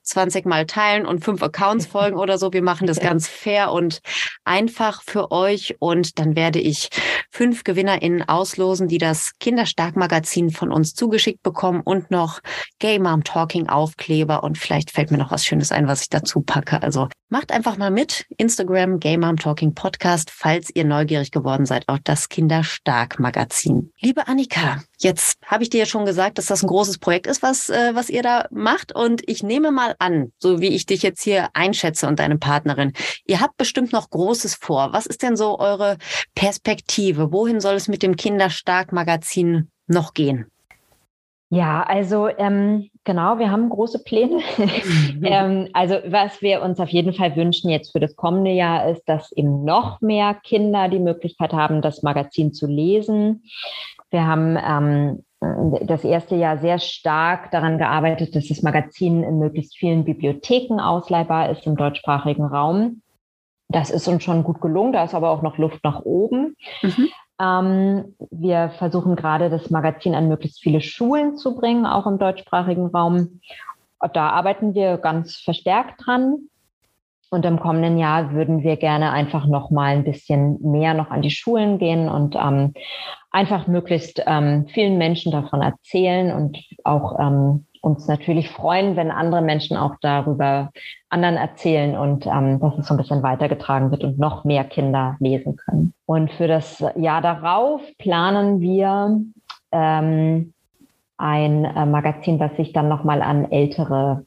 20 0.06 0.46
Mal 0.46 0.66
teilen 0.66 1.06
und 1.06 1.24
fünf 1.24 1.44
Accounts 1.44 1.86
folgen 1.86 2.18
oder 2.18 2.38
so. 2.38 2.54
Wir 2.54 2.62
machen 2.62 2.88
das 2.88 3.00
ganz 3.02 3.28
fair 3.28 3.72
und 3.72 4.02
einfach 4.44 5.02
für 5.04 5.32
euch. 5.32 5.76
Und 5.80 6.20
dann 6.20 6.36
werde 6.36 6.60
ich 6.60 6.90
fünf 7.32 7.64
GewinnerInnen 7.64 8.28
auslosen, 8.28 8.88
die 8.88 8.98
das 8.98 9.34
Kinderstark-Magazin 9.40 10.52
von 10.52 10.72
uns 10.72 10.94
zugeschickt 10.94 11.44
bekommen 11.44 11.82
und 11.82 12.12
noch 12.12 12.40
Gay 12.80 13.00
Mom 13.00 13.24
Talking 13.24 13.68
Aufkleber. 13.68 14.44
Und 14.44 14.58
vielleicht 14.58 14.92
fällt 14.92 15.12
mir 15.12 15.18
noch 15.18 15.32
was 15.32 15.46
Schönes 15.46 15.72
ein, 15.72 15.88
was 15.88 16.02
ich 16.02 16.10
dazu 16.10 16.42
packe. 16.42 16.82
Also 16.82 17.10
macht 17.30 17.52
einfach 17.52 17.78
mal 17.78 17.92
mit. 17.92 18.26
Instagram 18.38 19.00
Gay 19.00 19.18
Mom 19.18 19.38
Talking 19.38 19.74
Podcast, 19.74 20.30
falls 20.32 20.70
ihr 20.74 20.86
neugierig 20.86 21.32
geworden 21.32 21.66
seid 21.66 21.88
auf 21.90 22.00
das 22.04 22.30
Kinderstark-Magazin. 22.30 23.92
Liebe 24.00 24.28
Annika, 24.28 24.84
jetzt 25.00 25.38
habe 25.46 25.64
ich 25.64 25.70
dir 25.70 25.80
ja 25.80 25.86
schon 25.86 26.06
gesagt, 26.06 26.38
dass 26.38 26.46
das 26.48 26.64
ein 26.64 26.68
großes 26.68 27.00
Projekt 27.00 27.28
ist, 27.28 27.42
was, 27.42 27.70
äh, 27.70 27.96
was 27.96 28.10
ihr 28.10 28.22
da 28.22 28.48
macht. 28.52 28.94
Und 28.96 29.22
ich 29.28 29.44
nehme 29.44 29.72
mal 29.72 29.96
an, 30.00 30.32
so 30.38 30.62
wie 30.62 30.76
ich 30.76 30.86
dich 30.86 31.02
jetzt 31.02 31.24
hier 31.24 31.50
einschätze 31.54 32.08
und 32.08 32.20
deine 32.20 32.38
Partnerin. 32.38 32.94
Ihr 33.26 33.42
habt 33.42 33.58
bestimmt 33.58 33.92
noch 33.92 34.10
Großes 34.10 34.56
vor. 34.56 34.94
Was 34.94 35.06
ist 35.06 35.24
denn 35.24 35.36
so 35.36 35.60
eure 35.60 35.98
Perspektive? 36.36 37.32
Wohin 37.32 37.60
soll 37.60 37.76
es 37.76 37.88
mit 37.88 38.04
dem 38.04 38.16
Kinderstark-Magazin 38.16 39.72
noch 39.88 40.14
gehen? 40.14 40.46
Ja, 41.50 41.84
also 41.84 42.28
ähm, 42.28 42.90
genau, 43.06 43.40
wir 43.40 43.50
haben 43.50 43.70
große 43.70 44.04
Pläne. 44.04 44.40
Ähm, 45.24 45.70
also 45.74 45.96
was 46.06 46.42
wir 46.42 46.62
uns 46.62 46.80
auf 46.80 46.90
jeden 46.90 47.14
Fall 47.14 47.36
wünschen 47.36 47.70
jetzt 47.70 47.94
für 47.94 48.00
das 48.00 48.16
kommende 48.16 48.52
Jahr 48.52 48.90
ist, 48.90 49.04
dass 49.06 49.32
eben 49.32 49.64
noch 49.64 50.02
mehr 50.02 50.36
Kinder 50.36 50.88
die 50.90 51.00
Möglichkeit 51.00 51.54
haben, 51.54 51.82
das 51.82 52.04
Magazin 52.04 52.54
zu 52.54 52.68
lesen. 52.68 53.44
Wir 54.12 54.28
haben 54.28 54.58
ähm, 54.58 55.24
das 55.86 56.04
erste 56.04 56.36
Jahr 56.36 56.58
sehr 56.58 56.80
stark 56.80 57.50
daran 57.52 57.78
gearbeitet, 57.78 58.36
dass 58.36 58.48
das 58.48 58.62
Magazin 58.62 59.24
in 59.24 59.40
möglichst 59.40 59.78
vielen 59.78 60.06
Bibliotheken 60.06 60.80
ausleihbar 60.80 61.50
ist 61.50 61.66
im 61.66 61.76
deutschsprachigen 61.76 62.46
Raum. 62.46 63.02
Das 63.70 63.90
ist 63.90 64.08
uns 64.08 64.24
schon 64.24 64.44
gut 64.44 64.62
gelungen, 64.62 64.94
da 64.94 65.04
ist 65.04 65.16
aber 65.16 65.32
auch 65.32 65.42
noch 65.42 65.58
Luft 65.58 65.84
nach 65.84 66.02
oben. 66.02 66.56
Mhm. 66.82 67.10
Ähm, 67.40 68.16
wir 68.32 68.70
versuchen 68.78 69.16
gerade 69.16 69.50
das 69.50 69.70
Magazin 69.70 70.16
an 70.16 70.28
möglichst 70.28 70.62
viele 70.62 70.82
Schulen 70.82 71.38
zu 71.38 71.56
bringen, 71.56 71.86
auch 71.86 72.08
im 72.08 72.18
deutschsprachigen 72.18 72.88
Raum. 72.88 73.42
Da 74.14 74.30
arbeiten 74.30 74.74
wir 74.74 74.98
ganz 74.98 75.38
verstärkt 75.38 76.06
dran. 76.06 76.50
Und 77.32 77.44
im 77.44 77.60
kommenden 77.60 77.98
Jahr 77.98 78.32
würden 78.32 78.64
wir 78.64 78.78
gerne 78.78 79.12
einfach 79.12 79.48
noch 79.48 79.72
mal 79.72 79.96
ein 79.96 80.04
bisschen 80.04 80.60
mehr 80.62 80.94
noch 80.94 81.10
an 81.10 81.22
die 81.22 81.32
Schulen 81.32 81.80
gehen 81.80 82.08
und 82.08 82.36
ähm, 82.36 82.74
einfach 83.32 83.68
möglichst 83.68 84.22
ähm, 84.26 84.68
vielen 84.68 84.98
Menschen 84.98 85.32
davon 85.32 85.62
erzählen 85.62 86.32
und 86.32 86.58
auch 86.84 87.20
ähm, 87.20 87.66
uns 87.86 88.08
natürlich 88.08 88.50
freuen, 88.50 88.96
wenn 88.96 89.12
andere 89.12 89.42
Menschen 89.42 89.78
auch 89.78 89.96
darüber 90.02 90.72
anderen 91.10 91.38
erzählen 91.38 91.96
und 91.96 92.26
ähm, 92.26 92.60
dass 92.60 92.78
es 92.80 92.88
so 92.88 92.96
ein 92.96 92.98
bisschen 92.98 93.22
weitergetragen 93.22 93.92
wird 93.92 94.04
und 94.04 94.18
noch 94.18 94.44
mehr 94.44 94.64
Kinder 94.64 95.16
lesen 95.20 95.56
können. 95.56 95.94
Und 96.08 96.32
für 96.32 96.48
das 96.48 96.84
Jahr 96.96 97.22
darauf 97.22 97.82
planen 98.00 98.60
wir 98.60 99.22
ähm, 99.72 100.54
ein 101.18 101.66
äh, 101.66 101.86
Magazin, 101.86 102.40
was 102.40 102.56
sich 102.58 102.74
dann 102.74 102.90
nochmal 102.90 103.22
an 103.22 103.52
ältere 103.52 104.26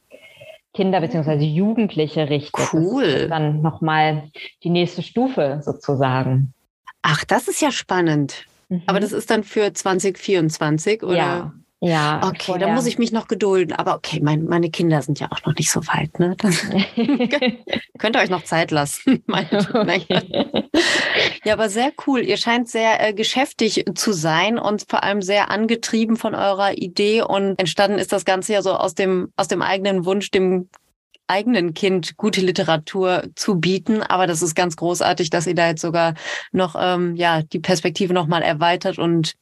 Kinder 0.73 1.01
bzw. 1.01 1.43
Jugendliche 1.43 2.29
richtet. 2.29 2.73
Cool. 2.73 3.03
Das 3.03 3.21
ist 3.23 3.29
dann 3.29 3.61
nochmal 3.61 4.29
die 4.63 4.69
nächste 4.69 5.03
Stufe 5.03 5.59
sozusagen. 5.61 6.53
Ach, 7.01 7.25
das 7.25 7.49
ist 7.49 7.61
ja 7.61 7.71
spannend. 7.71 8.45
Mhm. 8.69 8.83
Aber 8.87 9.01
das 9.01 9.11
ist 9.11 9.29
dann 9.29 9.43
für 9.43 9.73
2024, 9.73 11.03
oder? 11.03 11.15
Ja, 11.15 11.53
ja. 11.81 12.19
Okay, 12.23 12.57
da 12.59 12.73
muss 12.73 12.87
ich 12.87 12.99
mich 12.99 13.13
noch 13.13 13.29
gedulden. 13.29 13.73
Aber 13.73 13.95
okay, 13.95 14.19
mein, 14.21 14.43
meine 14.45 14.69
Kinder 14.69 15.01
sind 15.01 15.19
ja 15.19 15.31
auch 15.31 15.45
noch 15.45 15.55
nicht 15.55 15.71
so 15.71 15.79
weit. 15.87 16.19
Ne? 16.19 16.35
könnt 17.97 18.17
ihr 18.17 18.21
euch 18.21 18.29
noch 18.29 18.43
Zeit 18.43 18.71
lassen. 18.71 19.23
ja, 21.45 21.53
aber 21.53 21.69
sehr 21.69 21.93
cool. 22.05 22.21
Ihr 22.21 22.35
scheint 22.35 22.67
sehr 22.67 23.07
äh, 23.07 23.13
geschäftig 23.13 23.85
zu 23.95 24.11
sein 24.11 24.59
und 24.59 24.85
vor 24.89 25.03
allem 25.03 25.21
sehr 25.21 25.51
angetrieben 25.51 26.17
von 26.17 26.35
eurer 26.35 26.73
Idee. 26.73 27.21
Und 27.21 27.57
entstanden 27.57 27.97
ist 27.97 28.11
das 28.11 28.25
Ganze 28.25 28.51
ja 28.53 28.61
so 28.61 28.73
aus 28.73 28.93
dem, 28.93 29.31
aus 29.37 29.47
dem 29.47 29.61
eigenen 29.61 30.05
Wunsch, 30.05 30.31
dem 30.31 30.67
eigenen 31.27 31.73
Kind 31.73 32.17
gute 32.17 32.41
Literatur 32.41 33.23
zu 33.35 33.55
bieten. 33.55 34.03
Aber 34.03 34.27
das 34.27 34.41
ist 34.41 34.53
ganz 34.53 34.75
großartig, 34.75 35.29
dass 35.29 35.47
ihr 35.47 35.55
da 35.55 35.69
jetzt 35.69 35.81
sogar 35.81 36.15
noch 36.51 36.75
ähm, 36.77 37.15
ja 37.15 37.41
die 37.41 37.59
Perspektive 37.59 38.13
nochmal 38.13 38.41
erweitert 38.41 38.97
und 38.97 39.35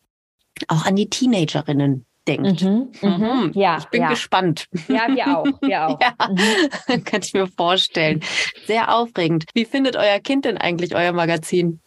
auch 0.67 0.85
an 0.85 0.95
die 0.95 1.09
Teenagerinnen 1.09 2.06
denkt. 2.27 2.61
Mhm, 2.61 2.91
mhm. 3.01 3.09
Mhm. 3.09 3.51
Ja, 3.53 3.77
ich 3.77 3.85
bin 3.85 4.01
ja. 4.01 4.09
gespannt. 4.09 4.65
Ja, 4.87 5.07
wir 5.07 5.27
auch. 5.37 5.45
Wir 5.61 5.87
auch. 5.87 5.99
ja, 6.01 6.13
mhm. 6.29 7.03
kann 7.05 7.21
ich 7.23 7.33
mir 7.33 7.47
vorstellen. 7.47 8.21
Sehr 8.65 8.93
aufregend. 8.93 9.45
Wie 9.53 9.65
findet 9.65 9.95
euer 9.95 10.19
Kind 10.19 10.45
denn 10.45 10.57
eigentlich 10.57 10.95
euer 10.95 11.11
Magazin? 11.11 11.79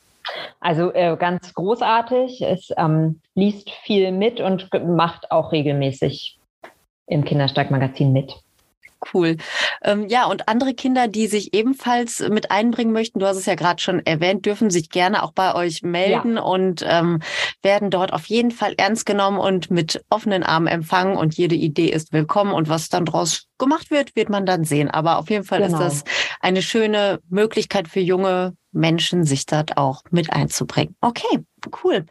Also 0.61 0.93
äh, 0.93 1.17
ganz 1.19 1.55
großartig. 1.55 2.43
Es 2.43 2.71
ähm, 2.77 3.21
liest 3.35 3.71
viel 3.85 4.13
mit 4.13 4.41
und 4.41 4.69
macht 4.87 5.31
auch 5.31 5.53
regelmäßig 5.53 6.39
im 7.07 7.25
Kinderstark-Magazin 7.25 8.13
mit. 8.13 8.35
Cool. 9.13 9.37
Ähm, 9.83 10.09
ja, 10.09 10.27
und 10.27 10.49
andere 10.49 10.75
Kinder, 10.75 11.09
die 11.09 11.27
sich 11.27 11.55
ebenfalls 11.55 12.21
mit 12.29 12.51
einbringen 12.51 12.93
möchten, 12.93 13.19
du 13.19 13.27
hast 13.27 13.37
es 13.37 13.47
ja 13.47 13.55
gerade 13.55 13.81
schon 13.81 14.05
erwähnt, 14.05 14.45
dürfen 14.45 14.71
sich 14.71 14.91
gerne 14.91 15.23
auch 15.23 15.33
bei 15.33 15.55
euch 15.55 15.83
melden 15.83 16.37
ja. 16.37 16.43
und 16.43 16.85
ähm, 16.87 17.21
werden 17.63 17.91
dort 17.91 18.13
auf 18.13 18.27
jeden 18.27 18.51
Fall 18.51 18.75
ernst 18.77 19.07
genommen 19.07 19.39
und 19.39 19.71
mit 19.71 20.05
offenen 20.11 20.43
Armen 20.43 20.67
empfangen 20.67 21.17
und 21.17 21.37
jede 21.37 21.55
Idee 21.55 21.89
ist 21.89 22.13
willkommen 22.13 22.53
und 22.53 22.69
was 22.69 22.89
dann 22.89 23.05
draus 23.07 23.47
gemacht 23.59 23.91
wird, 23.91 24.17
wird 24.17 24.29
man 24.29 24.45
dann 24.47 24.65
sehen. 24.65 24.91
Aber 24.91 25.19
auf 25.19 25.31
jeden 25.31 25.45
Fall 25.45 25.61
genau. 25.61 25.79
ist 25.79 25.83
das 25.83 26.05
eine 26.41 26.63
schöne 26.63 27.21
Möglichkeit 27.29 27.89
für 27.89 28.01
junge 28.01 28.55
Menschen, 28.73 29.25
sich 29.25 29.47
dort 29.47 29.77
auch 29.77 30.03
mit 30.11 30.33
einzubringen. 30.33 30.97
Okay, 31.01 31.45
cool. 31.83 32.07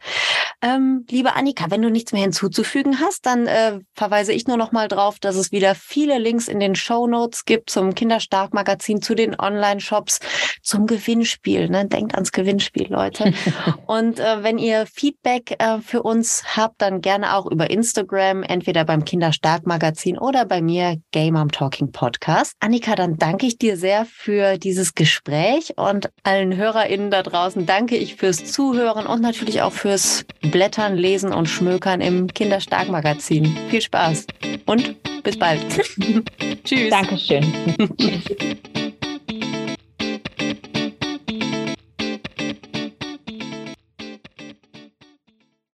Ähm, 0.61 1.05
liebe 1.09 1.35
Annika, 1.35 1.65
wenn 1.69 1.81
du 1.81 1.89
nichts 1.89 2.11
mehr 2.11 2.21
hinzuzufügen 2.21 2.99
hast, 2.99 3.25
dann 3.25 3.47
äh, 3.47 3.79
verweise 3.93 4.33
ich 4.33 4.47
nur 4.47 4.57
noch 4.57 4.71
mal 4.71 4.87
drauf, 4.87 5.19
dass 5.19 5.35
es 5.35 5.51
wieder 5.51 5.73
viele 5.73 6.17
Links 6.17 6.47
in 6.47 6.59
den 6.59 6.75
Show 6.75 7.07
Notes 7.07 7.45
gibt 7.45 7.69
zum 7.69 7.95
Kinderstark-Magazin, 7.95 9.01
zu 9.01 9.15
den 9.15 9.39
Online-Shops, 9.39 10.19
zum 10.61 10.85
Gewinnspiel. 10.85 11.69
Ne? 11.69 11.85
Denkt 11.85 12.15
ans 12.15 12.31
Gewinnspiel, 12.31 12.87
Leute. 12.89 13.33
Und 13.85 14.19
äh, 14.19 14.43
wenn 14.43 14.57
ihr 14.57 14.85
Feedback 14.85 15.55
äh, 15.59 15.79
für 15.79 16.03
uns 16.03 16.43
habt, 16.57 16.81
dann 16.81 17.01
gerne 17.01 17.35
auch 17.35 17.45
über 17.45 17.69
Instagram, 17.69 18.43
entweder 18.43 18.83
beim 18.83 19.05
Kinderstark-Magazin 19.05 20.17
oder 20.17 20.45
bei 20.45 20.61
mir, 20.61 20.97
Game 21.11 21.35
Mom 21.35 21.51
Talking 21.51 21.91
Podcast. 21.91 22.53
Annika, 22.59 22.95
dann 22.95 23.17
danke 23.17 23.45
ich 23.45 23.57
dir 23.57 23.77
sehr 23.77 24.05
für 24.05 24.57
dieses 24.57 24.93
Gespräch 24.93 25.73
und 25.77 26.09
allen 26.23 26.55
HörerInnen 26.55 27.11
da 27.11 27.23
draußen 27.23 27.65
danke 27.65 27.95
ich 27.95 28.15
fürs 28.15 28.51
Zuhören 28.51 29.05
und 29.05 29.21
natürlich 29.21 29.61
auch 29.61 29.71
fürs 29.71 30.25
Blättern, 30.51 30.97
Lesen 30.97 31.33
und 31.33 31.47
Schmökern 31.47 32.01
im 32.01 32.27
Kinderstark-Magazin. 32.27 33.55
Viel 33.69 33.81
Spaß 33.81 34.27
und 34.65 34.95
bis 35.23 35.37
bald. 35.37 35.61
Tschüss. 36.63 36.89
Dankeschön. 36.89 37.45
Tschüss. 37.97 38.23